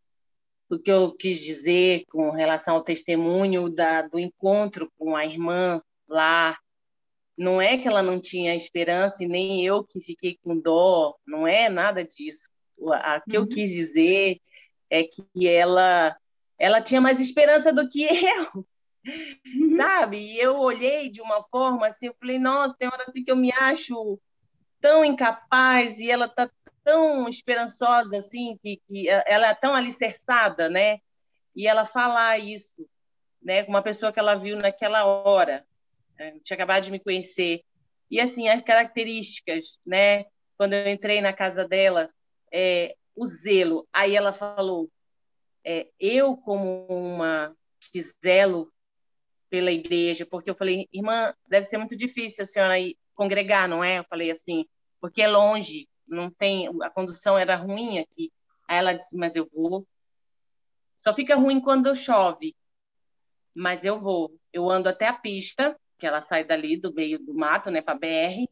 o 0.69 0.79
que 0.79 0.91
eu 0.91 1.13
quis 1.13 1.39
dizer 1.39 2.03
com 2.09 2.31
relação 2.31 2.75
ao 2.75 2.83
testemunho 2.83 3.69
da, 3.69 4.03
do 4.03 4.19
encontro 4.19 4.91
com 4.97 5.15
a 5.15 5.25
irmã 5.25 5.81
lá, 6.07 6.57
não 7.37 7.61
é 7.61 7.77
que 7.77 7.87
ela 7.87 8.03
não 8.03 8.19
tinha 8.19 8.55
esperança 8.55 9.23
e 9.23 9.27
nem 9.27 9.65
eu 9.65 9.83
que 9.83 10.01
fiquei 10.01 10.37
com 10.43 10.59
dó, 10.59 11.15
não 11.25 11.47
é 11.47 11.69
nada 11.69 12.03
disso. 12.03 12.49
O 12.77 12.91
que 13.29 13.37
eu 13.37 13.41
uhum. 13.41 13.47
quis 13.47 13.69
dizer 13.69 14.39
é 14.89 15.03
que 15.03 15.47
ela, 15.47 16.15
ela 16.59 16.81
tinha 16.81 16.99
mais 16.99 17.21
esperança 17.21 17.71
do 17.71 17.89
que 17.89 18.03
eu. 18.27 18.65
Uhum. 19.05 19.71
Sabe? 19.77 20.17
E 20.17 20.39
eu 20.39 20.57
olhei 20.57 21.09
de 21.09 21.21
uma 21.21 21.41
forma 21.45 21.87
assim, 21.87 22.07
eu 22.07 22.15
falei, 22.19 22.37
nossa, 22.37 22.75
tem 22.77 22.89
hora 22.89 23.05
assim 23.07 23.23
que 23.23 23.31
eu 23.31 23.35
me 23.35 23.51
acho 23.53 24.19
tão 24.81 25.03
incapaz 25.03 25.97
e 25.99 26.11
ela 26.11 26.27
tá 26.27 26.49
tão 26.83 27.27
esperançosa, 27.27 28.17
assim, 28.17 28.57
que, 28.61 28.81
que 28.87 29.09
ela 29.09 29.47
é 29.47 29.53
tão 29.55 29.73
alicerçada, 29.73 30.69
né? 30.69 30.99
E 31.55 31.67
ela 31.67 31.85
falar 31.85 32.37
isso, 32.39 32.87
né? 33.41 33.63
Com 33.63 33.71
uma 33.71 33.81
pessoa 33.81 34.11
que 34.11 34.19
ela 34.19 34.35
viu 34.35 34.57
naquela 34.57 35.05
hora, 35.05 35.65
né? 36.17 36.37
tinha 36.43 36.55
acabado 36.55 36.83
de 36.83 36.91
me 36.91 36.99
conhecer. 36.99 37.61
E, 38.09 38.19
assim, 38.19 38.49
as 38.49 38.61
características, 38.61 39.79
né? 39.85 40.25
Quando 40.57 40.73
eu 40.73 40.87
entrei 40.89 41.21
na 41.21 41.31
casa 41.31 41.67
dela, 41.67 42.09
é, 42.51 42.95
o 43.15 43.25
zelo. 43.25 43.87
Aí 43.93 44.15
ela 44.15 44.33
falou, 44.33 44.89
é, 45.69 45.87
eu 45.99 46.35
como 46.35 46.87
uma 46.87 47.55
que 47.79 48.01
zelo 48.25 48.73
pela 49.51 49.71
igreja, 49.71 50.25
porque 50.25 50.49
eu 50.49 50.55
falei, 50.55 50.87
irmã, 50.91 51.31
deve 51.47 51.63
ser 51.63 51.77
muito 51.77 51.95
difícil 51.95 52.43
a 52.43 52.47
senhora 52.47 52.79
ir 52.79 52.97
congregar, 53.13 53.69
não 53.69 53.83
é? 53.83 53.99
Eu 53.99 54.03
falei 54.05 54.31
assim, 54.31 54.65
porque 54.99 55.21
é 55.21 55.27
longe, 55.27 55.87
não 56.07 56.31
tem, 56.31 56.67
a 56.81 56.89
condução 56.89 57.37
era 57.37 57.55
ruim 57.55 57.99
aqui. 57.99 58.31
Aí 58.67 58.77
ela 58.79 58.93
disse, 58.93 59.15
mas 59.15 59.35
eu 59.35 59.47
vou. 59.53 59.87
Só 60.97 61.13
fica 61.13 61.35
ruim 61.35 61.61
quando 61.61 61.95
chove, 61.95 62.55
mas 63.53 63.85
eu 63.85 63.99
vou. 63.99 64.35
Eu 64.51 64.67
ando 64.71 64.89
até 64.89 65.07
a 65.07 65.13
pista, 65.13 65.79
que 65.99 66.07
ela 66.07 66.19
sai 66.19 66.43
dali 66.43 66.77
do 66.77 66.91
meio 66.91 67.19
do 67.19 67.35
mato, 67.35 67.69
né, 67.69 67.79
para 67.79 67.93
BR, 67.93 68.47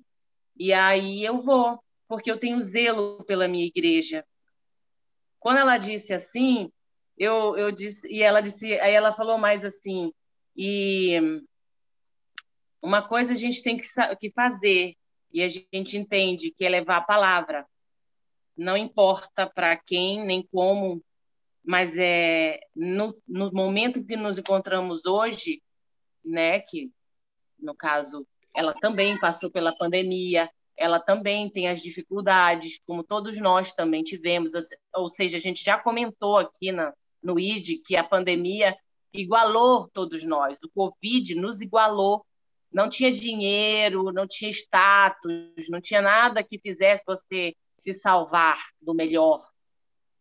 e 0.56 0.72
aí 0.72 1.24
eu 1.24 1.40
vou, 1.40 1.84
porque 2.08 2.30
eu 2.30 2.40
tenho 2.40 2.62
zelo 2.62 3.24
pela 3.24 3.48
minha 3.48 3.66
igreja. 3.66 4.24
Quando 5.40 5.58
ela 5.58 5.80
disse 5.80 6.14
assim, 6.14 6.72
eu, 7.18 7.58
eu 7.58 7.72
disse, 7.72 8.08
e 8.08 8.22
ela 8.22 8.42
disse, 8.42 8.80
aí 8.80 8.94
ela 8.94 9.12
falou 9.12 9.38
mais 9.38 9.66
assim, 9.66 10.14
e 10.56 11.42
uma 12.82 13.02
coisa 13.02 13.34
a 13.34 13.36
gente 13.36 13.64
tem 13.64 13.78
que, 13.78 13.88
que 14.20 14.32
fazer, 14.32 14.96
e 15.34 15.42
a 15.42 15.50
gente 15.50 15.98
entende 15.98 16.52
que 16.52 16.64
é 16.64 16.70
levar 16.70 16.98
a 16.98 17.02
palavra. 17.02 17.66
Não 18.56 18.78
importa 18.78 19.48
para 19.48 19.76
quem 19.76 20.24
nem 20.24 20.48
como, 20.52 21.04
mas 21.64 21.98
é 21.98 22.60
no, 22.76 23.20
no 23.28 23.52
momento 23.52 24.04
que 24.04 24.16
nos 24.16 24.38
encontramos 24.38 25.06
hoje, 25.06 25.62
né, 26.24 26.60
que 26.60 26.92
no 27.60 27.76
caso 27.76 28.28
ela 28.56 28.74
também 28.74 29.20
passou 29.20 29.52
pela 29.52 29.76
pandemia, 29.76 30.50
ela 30.76 31.00
também 31.00 31.50
tem 31.50 31.68
as 31.68 31.82
dificuldades, 31.82 32.80
como 32.86 33.04
todos 33.04 33.40
nós 33.40 33.74
também 33.74 34.04
tivemos, 34.04 34.52
ou 34.96 35.12
seja, 35.12 35.38
a 35.38 35.40
gente 35.40 35.64
já 35.64 35.78
comentou 35.78 36.38
aqui 36.38 36.72
na, 36.72 36.94
no 37.28 37.38
ID 37.38 37.82
que 37.86 37.98
a 37.98 38.04
pandemia 38.04 38.78
igualou 39.14 39.90
todos 39.90 40.24
nós, 40.24 40.58
o 40.64 40.70
Covid 40.70 41.36
nos 41.36 41.60
igualou 41.62 42.26
não 42.72 42.90
tinha 42.90 43.12
dinheiro, 43.12 44.12
não 44.14 44.28
tinha 44.28 44.50
status, 44.52 45.68
não 45.70 45.82
tinha 45.82 46.02
nada 46.02 46.44
que 46.44 46.60
fizesse 46.60 47.04
você 47.06 47.56
se 47.78 47.94
salvar 47.94 48.60
do 48.82 48.94
melhor, 48.94 49.46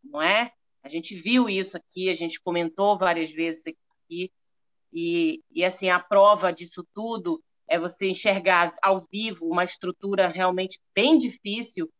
não 0.02 0.20
é? 0.20 0.50
A 0.82 0.88
gente 0.88 1.14
viu 1.14 1.48
isso 1.48 1.76
aqui, 1.76 2.08
a 2.08 2.14
gente 2.14 2.40
comentou 2.40 2.98
várias 2.98 3.30
vezes 3.30 3.64
aqui, 3.66 4.32
e, 4.92 5.42
e 5.50 5.64
assim, 5.64 5.90
a 5.90 6.00
prova 6.00 6.52
disso 6.52 6.86
tudo 6.94 7.42
é 7.68 7.78
você 7.78 8.08
enxergar 8.08 8.74
ao 8.82 9.06
vivo 9.10 9.46
uma 9.46 9.64
estrutura 9.64 10.28
realmente 10.28 10.80
bem 10.94 11.18
difícil, 11.18 11.90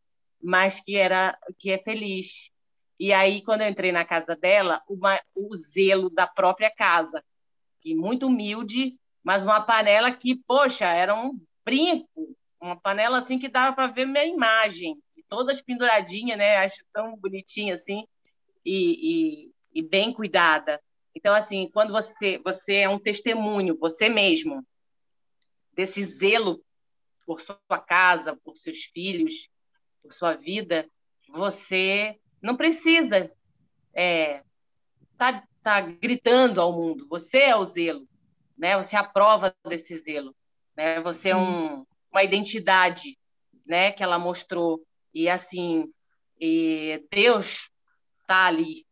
mas 0.42 0.80
que 0.80 0.96
era 0.96 1.36
que 1.58 1.70
é 1.70 1.78
feliz. 1.78 2.50
E 2.98 3.12
aí, 3.12 3.42
quando 3.42 3.62
eu 3.62 3.68
entrei 3.68 3.92
na 3.92 4.04
casa 4.04 4.34
dela, 4.34 4.82
uma, 4.88 5.20
o 5.34 5.54
zelo 5.54 6.08
da 6.08 6.26
própria 6.26 6.70
casa, 6.70 7.22
que 7.80 7.94
muito 7.94 8.26
humilde, 8.26 8.98
mas 9.22 9.42
uma 9.42 9.60
panela 9.60 10.10
que, 10.12 10.36
poxa, 10.46 10.86
era 10.86 11.14
um 11.14 11.38
brinco, 11.64 12.36
uma 12.60 12.80
panela 12.80 13.18
assim 13.18 13.38
que 13.38 13.48
dava 13.48 13.74
para 13.74 13.88
ver 13.88 14.06
minha 14.06 14.24
imagem, 14.24 14.98
todas 15.28 15.60
penduradinhas, 15.60 16.38
né? 16.38 16.58
Acho 16.58 16.84
tão 16.92 17.16
bonitinha 17.16 17.74
assim 17.74 18.06
e, 18.64 19.50
e, 19.74 19.80
e, 19.80 19.82
bem 19.82 20.12
cuidada. 20.12 20.80
Então, 21.14 21.34
assim, 21.34 21.70
quando 21.72 21.92
você 21.92 22.38
você 22.38 22.76
é 22.76 22.88
um 22.88 22.98
testemunho, 22.98 23.76
você 23.78 24.08
mesmo 24.08 24.66
desse 25.72 26.04
zelo 26.04 26.62
por 27.26 27.40
sua 27.40 27.58
casa, 27.86 28.36
por 28.36 28.56
seus 28.56 28.84
filhos, 28.84 29.48
por 30.02 30.12
sua 30.12 30.34
vida, 30.34 30.88
você 31.28 32.18
não 32.46 32.56
precisa 32.56 33.30
é, 33.92 34.42
tá, 35.18 35.42
tá 35.62 35.80
gritando 35.80 36.60
ao 36.60 36.72
mundo. 36.72 37.06
Você 37.08 37.38
é 37.38 37.56
o 37.56 37.64
zelo 37.64 38.06
né? 38.56 38.76
Você 38.76 38.96
é 38.96 38.98
a 38.98 39.04
prova 39.04 39.54
desse 39.68 39.98
zelo, 39.98 40.34
né? 40.76 41.00
Você 41.02 41.30
é 41.30 41.36
um, 41.36 41.84
uma 42.10 42.22
identidade, 42.22 43.18
né? 43.64 43.92
Que 43.92 44.02
ela 44.02 44.18
mostrou 44.18 44.82
e 45.12 45.28
assim, 45.28 45.92
e 46.40 47.04
Deus 47.10 47.70
está 48.20 48.46
ali, 48.46 48.86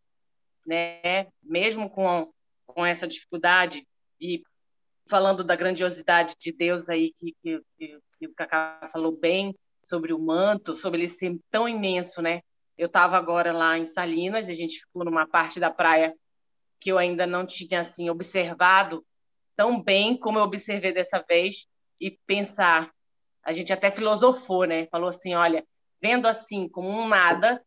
né? 0.66 1.26
Mesmo 1.42 1.88
com 1.88 2.32
com 2.66 2.84
essa 2.84 3.06
dificuldade 3.06 3.86
e 4.20 4.42
falando 5.06 5.44
da 5.44 5.54
grandiosidade 5.54 6.34
de 6.40 6.50
Deus 6.50 6.88
aí 6.88 7.12
que, 7.12 7.36
que, 7.40 7.60
que 8.18 8.26
o 8.26 8.34
Cacá 8.34 8.88
falou 8.92 9.12
bem 9.12 9.54
sobre 9.84 10.12
o 10.12 10.18
manto, 10.18 10.74
sobre 10.74 11.02
ele 11.02 11.08
ser 11.08 11.38
tão 11.50 11.68
imenso, 11.68 12.20
né? 12.20 12.40
Eu 12.76 12.86
estava 12.86 13.16
agora 13.16 13.52
lá 13.52 13.78
em 13.78 13.84
Salinas, 13.84 14.48
a 14.48 14.54
gente 14.54 14.80
ficou 14.80 15.04
numa 15.04 15.26
parte 15.26 15.60
da 15.60 15.70
praia 15.70 16.14
que 16.80 16.90
eu 16.90 16.98
ainda 16.98 17.26
não 17.26 17.46
tinha 17.46 17.80
assim 17.80 18.10
observado 18.10 19.04
tão 19.56 19.80
bem 19.80 20.16
como 20.16 20.38
eu 20.38 20.42
observei 20.42 20.92
dessa 20.92 21.24
vez. 21.26 21.66
e 22.00 22.10
pensar. 22.26 22.92
A 23.42 23.52
gente 23.52 23.72
até 23.72 23.90
filosofou, 23.90 24.64
né? 24.64 24.86
Falou 24.86 25.08
assim: 25.08 25.34
olha, 25.34 25.64
vendo 26.02 26.26
assim 26.26 26.68
como 26.68 26.88
um 26.88 27.06
nada, 27.06 27.64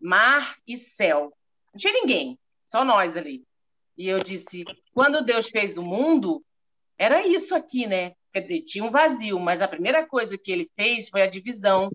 mar 0.00 0.56
e 0.66 0.76
céu. 0.76 1.32
Não 1.72 1.78
tinha 1.78 1.92
ninguém, 1.92 2.38
só 2.68 2.84
nós 2.84 3.16
ali. 3.16 3.44
E 3.98 4.08
eu 4.08 4.18
disse: 4.18 4.64
quando 4.94 5.24
Deus 5.24 5.48
fez 5.48 5.76
o 5.76 5.82
mundo, 5.82 6.42
era 6.96 7.26
isso 7.26 7.54
aqui, 7.54 7.86
né? 7.86 8.14
Quer 8.32 8.40
dizer, 8.40 8.60
tinha 8.62 8.84
um 8.84 8.90
vazio, 8.90 9.38
mas 9.38 9.60
a 9.60 9.68
primeira 9.68 10.06
coisa 10.06 10.38
que 10.38 10.50
ele 10.50 10.70
fez 10.74 11.08
foi 11.08 11.22
a 11.22 11.26
divisão 11.26 11.90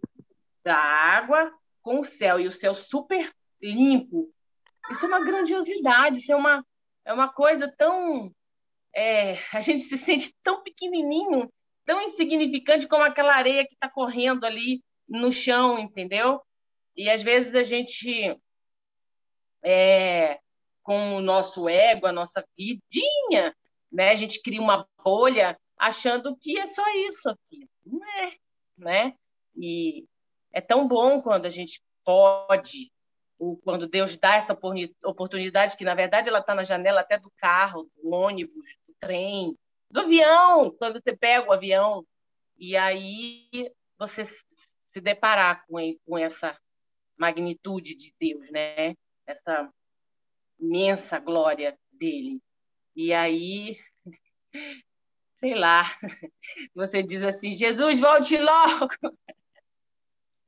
da 0.64 0.76
água 0.76 1.52
com 1.88 2.02
o 2.02 2.04
céu, 2.04 2.38
e 2.38 2.46
o 2.50 2.52
céu 2.52 2.76
super 2.76 3.32
limpo. 3.62 4.30
Isso 4.92 5.06
é 5.06 5.08
uma 5.08 5.24
grandiosidade, 5.24 6.20
isso 6.20 6.34
é 6.34 6.36
uma, 6.36 6.66
é 7.06 7.14
uma 7.14 7.30
coisa 7.30 7.74
tão. 7.78 8.30
É, 8.94 9.38
a 9.54 9.62
gente 9.62 9.84
se 9.84 9.98
sente 9.98 10.36
tão 10.44 10.62
pequenininho, 10.62 11.50
tão 11.86 12.02
insignificante 12.02 12.90
como 12.90 13.06
aquela 13.06 13.34
areia 13.34 13.66
que 13.66 13.74
está 13.74 13.90
correndo 13.90 14.44
ali 14.44 14.84
no 15.08 15.32
chão, 15.32 15.80
entendeu? 15.80 16.42
E 16.94 17.10
às 17.10 17.24
vezes 17.24 17.56
a 17.56 17.64
gente, 17.64 18.38
é, 19.64 20.42
com 20.84 21.16
o 21.16 21.22
nosso 21.22 21.70
ego, 21.70 22.06
a 22.06 22.12
nossa 22.12 22.46
vidinha, 22.58 23.56
né, 23.90 24.10
a 24.10 24.16
gente 24.16 24.42
cria 24.42 24.60
uma 24.60 24.86
bolha 25.02 25.58
achando 25.78 26.36
que 26.36 26.60
é 26.60 26.66
só 26.66 26.84
isso 27.08 27.30
aqui. 27.30 27.70
Não 27.86 28.06
é, 28.20 28.34
né? 28.78 29.14
E 29.56 30.06
é 30.52 30.62
tão 30.62 30.88
bom 30.88 31.22
quando 31.22 31.46
a 31.46 31.50
gente 31.50 31.82
pode, 32.04 32.92
ou 33.38 33.58
quando 33.58 33.88
Deus 33.88 34.18
dá 34.18 34.36
essa 34.36 34.58
oportunidade, 35.04 35.78
que 35.78 35.86
na 35.86 35.96
verdade 35.96 36.30
ela 36.30 36.40
está 36.40 36.56
na 36.56 36.64
janela 36.64 37.02
até 37.02 37.18
do 37.18 37.32
carro, 37.38 37.90
do 37.96 38.10
ônibus, 38.10 38.66
do 38.88 38.94
trem, 39.00 39.58
do 39.90 40.02
avião, 40.02 40.72
quando 40.72 41.02
você 41.02 41.16
pega 41.16 41.48
o 41.48 41.54
avião, 41.54 42.06
e 42.58 42.76
aí 42.76 43.72
você 43.98 44.26
se 44.26 45.02
deparar 45.02 45.66
com, 45.68 45.78
com 46.06 46.18
essa 46.18 46.58
magnitude 47.18 47.96
de 47.96 48.14
Deus, 48.20 48.50
né? 48.52 48.96
Essa 49.26 49.72
imensa 50.60 51.20
glória 51.20 51.78
dele. 51.92 52.42
E 52.96 53.14
aí 53.14 53.78
sei 55.38 55.54
lá, 55.54 55.96
você 56.74 57.04
diz 57.04 57.24
assim, 57.24 57.54
Jesus, 57.54 58.00
volte 58.00 58.38
logo. 58.38 58.90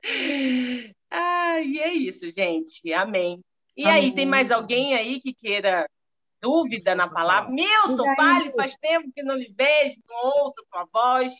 Ah, 1.12 1.60
e 1.60 1.80
é 1.80 1.92
isso, 1.92 2.30
gente. 2.30 2.92
Amém. 2.92 3.42
E 3.76 3.82
Amém. 3.82 3.94
aí, 3.94 4.14
tem 4.14 4.24
mais 4.24 4.52
alguém 4.52 4.94
aí 4.94 5.20
que 5.20 5.34
queira 5.34 5.88
dúvida 6.40 6.94
na 6.94 7.08
palavra? 7.08 7.50
Milson, 7.50 8.04
fale, 8.14 8.52
faz 8.52 8.76
tempo 8.76 9.10
que 9.12 9.20
não 9.20 9.34
lhe 9.34 9.52
vejo, 9.58 10.00
não 10.08 10.44
ouço 10.44 10.64
tua 10.70 10.86
voz. 10.92 11.32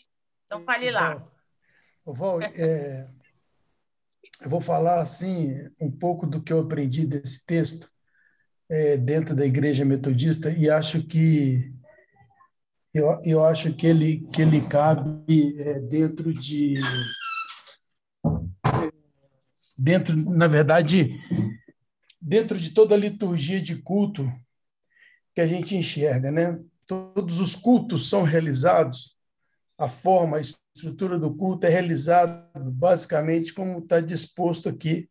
Então, 0.45 0.65
fale 0.65 0.91
lá. 0.91 1.23
Val, 2.05 2.43
é, 2.43 3.09
eu 4.43 4.51
vou 4.51 4.61
falar 4.61 5.01
assim 5.01 5.55
um 5.81 5.91
pouco 5.91 6.27
do 6.27 6.43
que 6.43 6.53
eu 6.53 6.61
aprendi 6.61 7.07
desse 7.07 7.47
texto 7.47 7.89
é, 8.69 8.97
dentro 8.97 9.37
da 9.37 9.47
igreja 9.47 9.85
metodista 9.85 10.51
e 10.51 10.69
acho 10.71 11.07
que 11.07 11.73
eu, 12.93 13.21
eu 13.25 13.45
acho 13.45 13.73
que 13.75 13.87
ele, 13.87 14.27
que 14.33 14.43
ele 14.43 14.61
cabe 14.67 15.61
é, 15.61 15.81
dentro 15.81 16.33
de. 16.33 16.75
Dentro, 19.83 20.15
na 20.15 20.47
verdade, 20.47 21.19
dentro 22.21 22.59
de 22.59 22.71
toda 22.71 22.95
a 22.95 22.99
liturgia 22.99 23.61
de 23.61 23.77
culto 23.77 24.25
que 25.35 25.41
a 25.41 25.47
gente 25.47 25.75
enxerga, 25.75 26.31
né? 26.31 26.61
Todos 26.87 27.41
os 27.41 27.57
cultos 27.57 28.09
são 28.09 28.23
realizados, 28.23 29.17
a 29.79 29.89
forma, 29.89 30.37
a 30.37 30.41
estrutura 30.41 31.19
do 31.19 31.35
culto 31.35 31.67
é 31.67 31.71
realizada 31.71 32.51
basicamente 32.73 33.55
como 33.55 33.79
está 33.79 34.01
disposto 34.01 34.69
aqui 34.69 35.09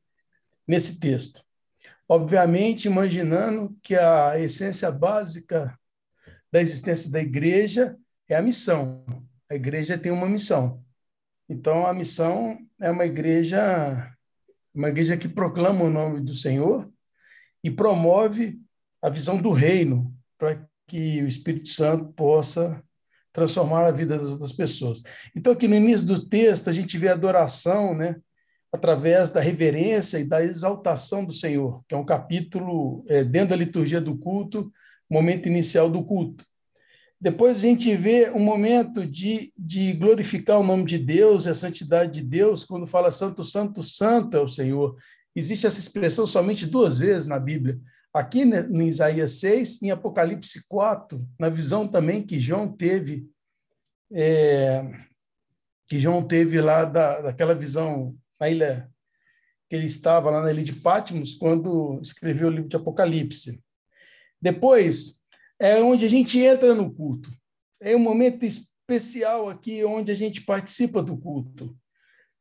nesse 0.67 0.99
texto. 0.99 1.43
Obviamente, 2.07 2.85
imaginando 2.85 3.75
que 3.81 3.95
a 3.95 4.37
essência 4.37 4.91
básica 4.91 5.75
da 6.51 6.61
existência 6.61 7.11
da 7.11 7.19
igreja 7.19 7.97
é 8.27 8.35
a 8.35 8.41
missão. 8.41 9.03
A 9.49 9.55
igreja 9.55 9.97
tem 9.97 10.11
uma 10.11 10.29
missão. 10.29 10.83
Então, 11.47 11.87
a 11.87 11.93
missão 11.93 12.59
é 12.79 12.91
uma 12.91 13.05
igreja, 13.05 14.15
uma 14.73 14.89
igreja 14.89 15.17
que 15.17 15.27
proclama 15.27 15.83
o 15.83 15.89
nome 15.89 16.21
do 16.21 16.33
Senhor 16.33 16.89
e 17.63 17.71
promove 17.71 18.59
a 19.01 19.09
visão 19.09 19.41
do 19.41 19.51
reino 19.51 20.13
para 20.37 20.65
que 20.87 21.21
o 21.21 21.27
Espírito 21.27 21.67
Santo 21.67 22.13
possa 22.13 22.83
transformar 23.31 23.85
a 23.85 23.91
vida 23.91 24.17
das 24.17 24.27
outras 24.27 24.51
pessoas. 24.51 25.03
Então, 25.35 25.53
aqui 25.53 25.67
no 25.67 25.75
início 25.75 26.05
do 26.05 26.27
texto, 26.27 26.69
a 26.69 26.73
gente 26.73 26.97
vê 26.97 27.09
a 27.09 27.13
adoração, 27.13 27.95
né? 27.95 28.15
através 28.71 29.31
da 29.31 29.39
reverência 29.39 30.19
e 30.19 30.25
da 30.27 30.43
exaltação 30.43 31.25
do 31.25 31.33
Senhor, 31.33 31.83
que 31.87 31.95
é 31.95 31.97
um 31.97 32.05
capítulo 32.05 33.03
é, 33.07 33.23
dentro 33.23 33.49
da 33.49 33.55
liturgia 33.55 33.99
do 33.99 34.17
culto, 34.17 34.71
momento 35.09 35.47
inicial 35.47 35.89
do 35.89 36.03
culto. 36.03 36.45
Depois 37.21 37.57
a 37.57 37.61
gente 37.61 37.93
vê 37.95 38.29
um 38.29 38.39
momento 38.39 39.05
de, 39.05 39.51
de 39.57 39.91
glorificar 39.93 40.59
o 40.59 40.63
nome 40.63 40.85
de 40.85 40.97
Deus, 40.97 41.45
a 41.45 41.53
santidade 41.53 42.21
de 42.21 42.25
Deus, 42.25 42.63
quando 42.63 42.87
fala 42.87 43.11
Santo, 43.11 43.43
Santo, 43.43 43.83
Santo 43.83 44.37
é 44.37 44.39
o 44.39 44.47
Senhor. 44.47 44.95
Existe 45.35 45.67
essa 45.67 45.79
expressão 45.79 46.25
somente 46.25 46.65
duas 46.65 46.99
vezes 46.99 47.27
na 47.27 47.37
Bíblia. 47.37 47.77
Aqui 48.13 48.43
em 48.43 48.87
Isaías 48.87 49.33
6, 49.33 49.81
em 49.83 49.91
Apocalipse 49.91 50.65
4, 50.67 51.27
na 51.37 51.49
visão 51.49 51.87
também 51.87 52.25
que 52.25 52.39
João 52.39 52.71
teve, 52.71 53.29
é, 54.13 54.89
que 55.87 55.99
João 55.99 56.25
teve 56.25 56.61
lá 56.61 56.85
da, 56.85 57.21
daquela 57.21 57.53
visão 57.53 58.15
na 58.39 58.49
ilha 58.49 58.89
que 59.69 59.75
ele 59.75 59.85
estava 59.85 60.31
lá 60.31 60.41
na 60.41 60.51
ilha 60.51 60.63
de 60.63 60.73
Patmos 60.73 61.35
quando 61.35 61.99
escreveu 62.01 62.47
o 62.47 62.51
livro 62.51 62.69
de 62.69 62.75
Apocalipse. 62.75 63.61
Depois 64.41 65.18
é 65.59 65.81
onde 65.81 66.05
a 66.05 66.09
gente 66.09 66.39
entra 66.39 66.73
no 66.73 66.93
culto. 66.93 67.29
É 67.81 67.95
um 67.95 67.99
momento 67.99 68.43
especial 68.45 69.49
aqui 69.49 69.83
onde 69.83 70.11
a 70.11 70.15
gente 70.15 70.41
participa 70.41 71.03
do 71.03 71.17
culto, 71.17 71.77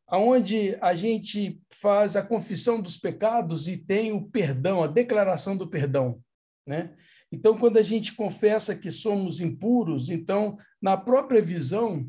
aonde 0.06 0.76
a 0.80 0.94
gente 0.94 1.60
faz 1.80 2.16
a 2.16 2.22
confissão 2.22 2.80
dos 2.80 2.96
pecados 2.96 3.68
e 3.68 3.76
tem 3.76 4.12
o 4.12 4.28
perdão, 4.28 4.82
a 4.82 4.86
declaração 4.86 5.56
do 5.56 5.68
perdão, 5.68 6.20
né? 6.66 6.96
Então, 7.30 7.58
quando 7.58 7.76
a 7.76 7.82
gente 7.82 8.14
confessa 8.14 8.74
que 8.74 8.90
somos 8.90 9.40
impuros, 9.40 10.08
então, 10.08 10.56
na 10.80 10.96
própria 10.96 11.42
visão 11.42 12.08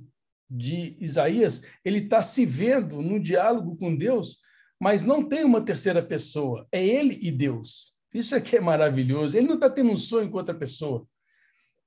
de 0.49 0.95
Isaías, 0.99 1.63
ele 1.83 1.99
está 1.99 2.23
se 2.23 2.45
vendo 2.45 3.01
no 3.01 3.19
diálogo 3.19 3.75
com 3.75 3.93
Deus, 3.93 4.37
mas 4.81 5.03
não 5.03 5.27
tem 5.27 5.43
uma 5.43 5.61
terceira 5.61 6.01
pessoa, 6.01 6.65
é 6.71 6.85
ele 6.85 7.19
e 7.21 7.31
Deus. 7.31 7.93
Isso 8.13 8.35
aqui 8.35 8.57
é 8.57 8.61
maravilhoso. 8.61 9.37
Ele 9.37 9.47
não 9.47 9.55
está 9.55 9.69
tendo 9.69 9.91
um 9.91 9.97
sonho 9.97 10.29
com 10.29 10.37
outra 10.37 10.55
pessoa. 10.55 11.07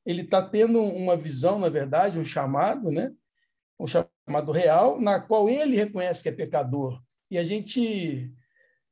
Ele 0.04 0.22
está 0.22 0.42
tendo 0.42 0.80
uma 0.80 1.16
visão, 1.16 1.58
na 1.58 1.68
verdade, 1.68 2.18
um 2.18 2.24
chamado, 2.24 2.90
né? 2.90 3.12
um 3.78 3.87
chamado 3.87 4.52
real, 4.52 5.00
na 5.00 5.20
qual 5.20 5.48
ele 5.48 5.76
reconhece 5.76 6.22
que 6.22 6.28
é 6.28 6.32
pecador. 6.32 7.02
E 7.30 7.38
a 7.38 7.44
gente, 7.44 8.32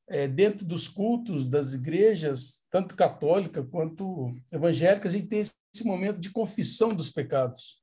é, 0.08 0.26
dentro 0.26 0.66
dos 0.66 0.88
cultos 0.88 1.46
das 1.46 1.74
igrejas, 1.74 2.66
tanto 2.70 2.96
católica 2.96 3.62
quanto 3.62 4.34
evangélica, 4.52 5.08
a 5.08 5.10
gente 5.10 5.28
tem 5.28 5.40
esse 5.40 5.84
momento 5.84 6.20
de 6.20 6.30
confissão 6.30 6.94
dos 6.94 7.10
pecados. 7.10 7.80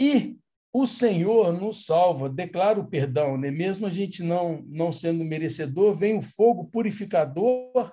E 0.00 0.38
o 0.72 0.86
Senhor 0.86 1.52
nos 1.52 1.84
salva, 1.84 2.28
declara 2.28 2.80
o 2.80 2.88
perdão, 2.88 3.36
né? 3.36 3.50
mesmo 3.50 3.86
a 3.86 3.90
gente 3.90 4.22
não, 4.22 4.62
não 4.66 4.92
sendo 4.92 5.24
merecedor, 5.24 5.94
vem 5.94 6.16
o 6.16 6.22
fogo 6.22 6.64
purificador 6.64 7.92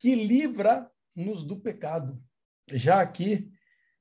que 0.00 0.14
livra-nos 0.14 1.44
do 1.44 1.60
pecado. 1.60 2.20
Já 2.72 3.00
aqui 3.00 3.52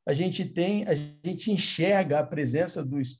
a 0.07 0.13
gente 0.13 0.45
tem, 0.45 0.87
a 0.87 0.95
gente 0.95 1.51
enxerga 1.51 2.19
a 2.19 2.25
presença 2.25 2.83
do 2.83 2.99
Espírito 2.99 3.19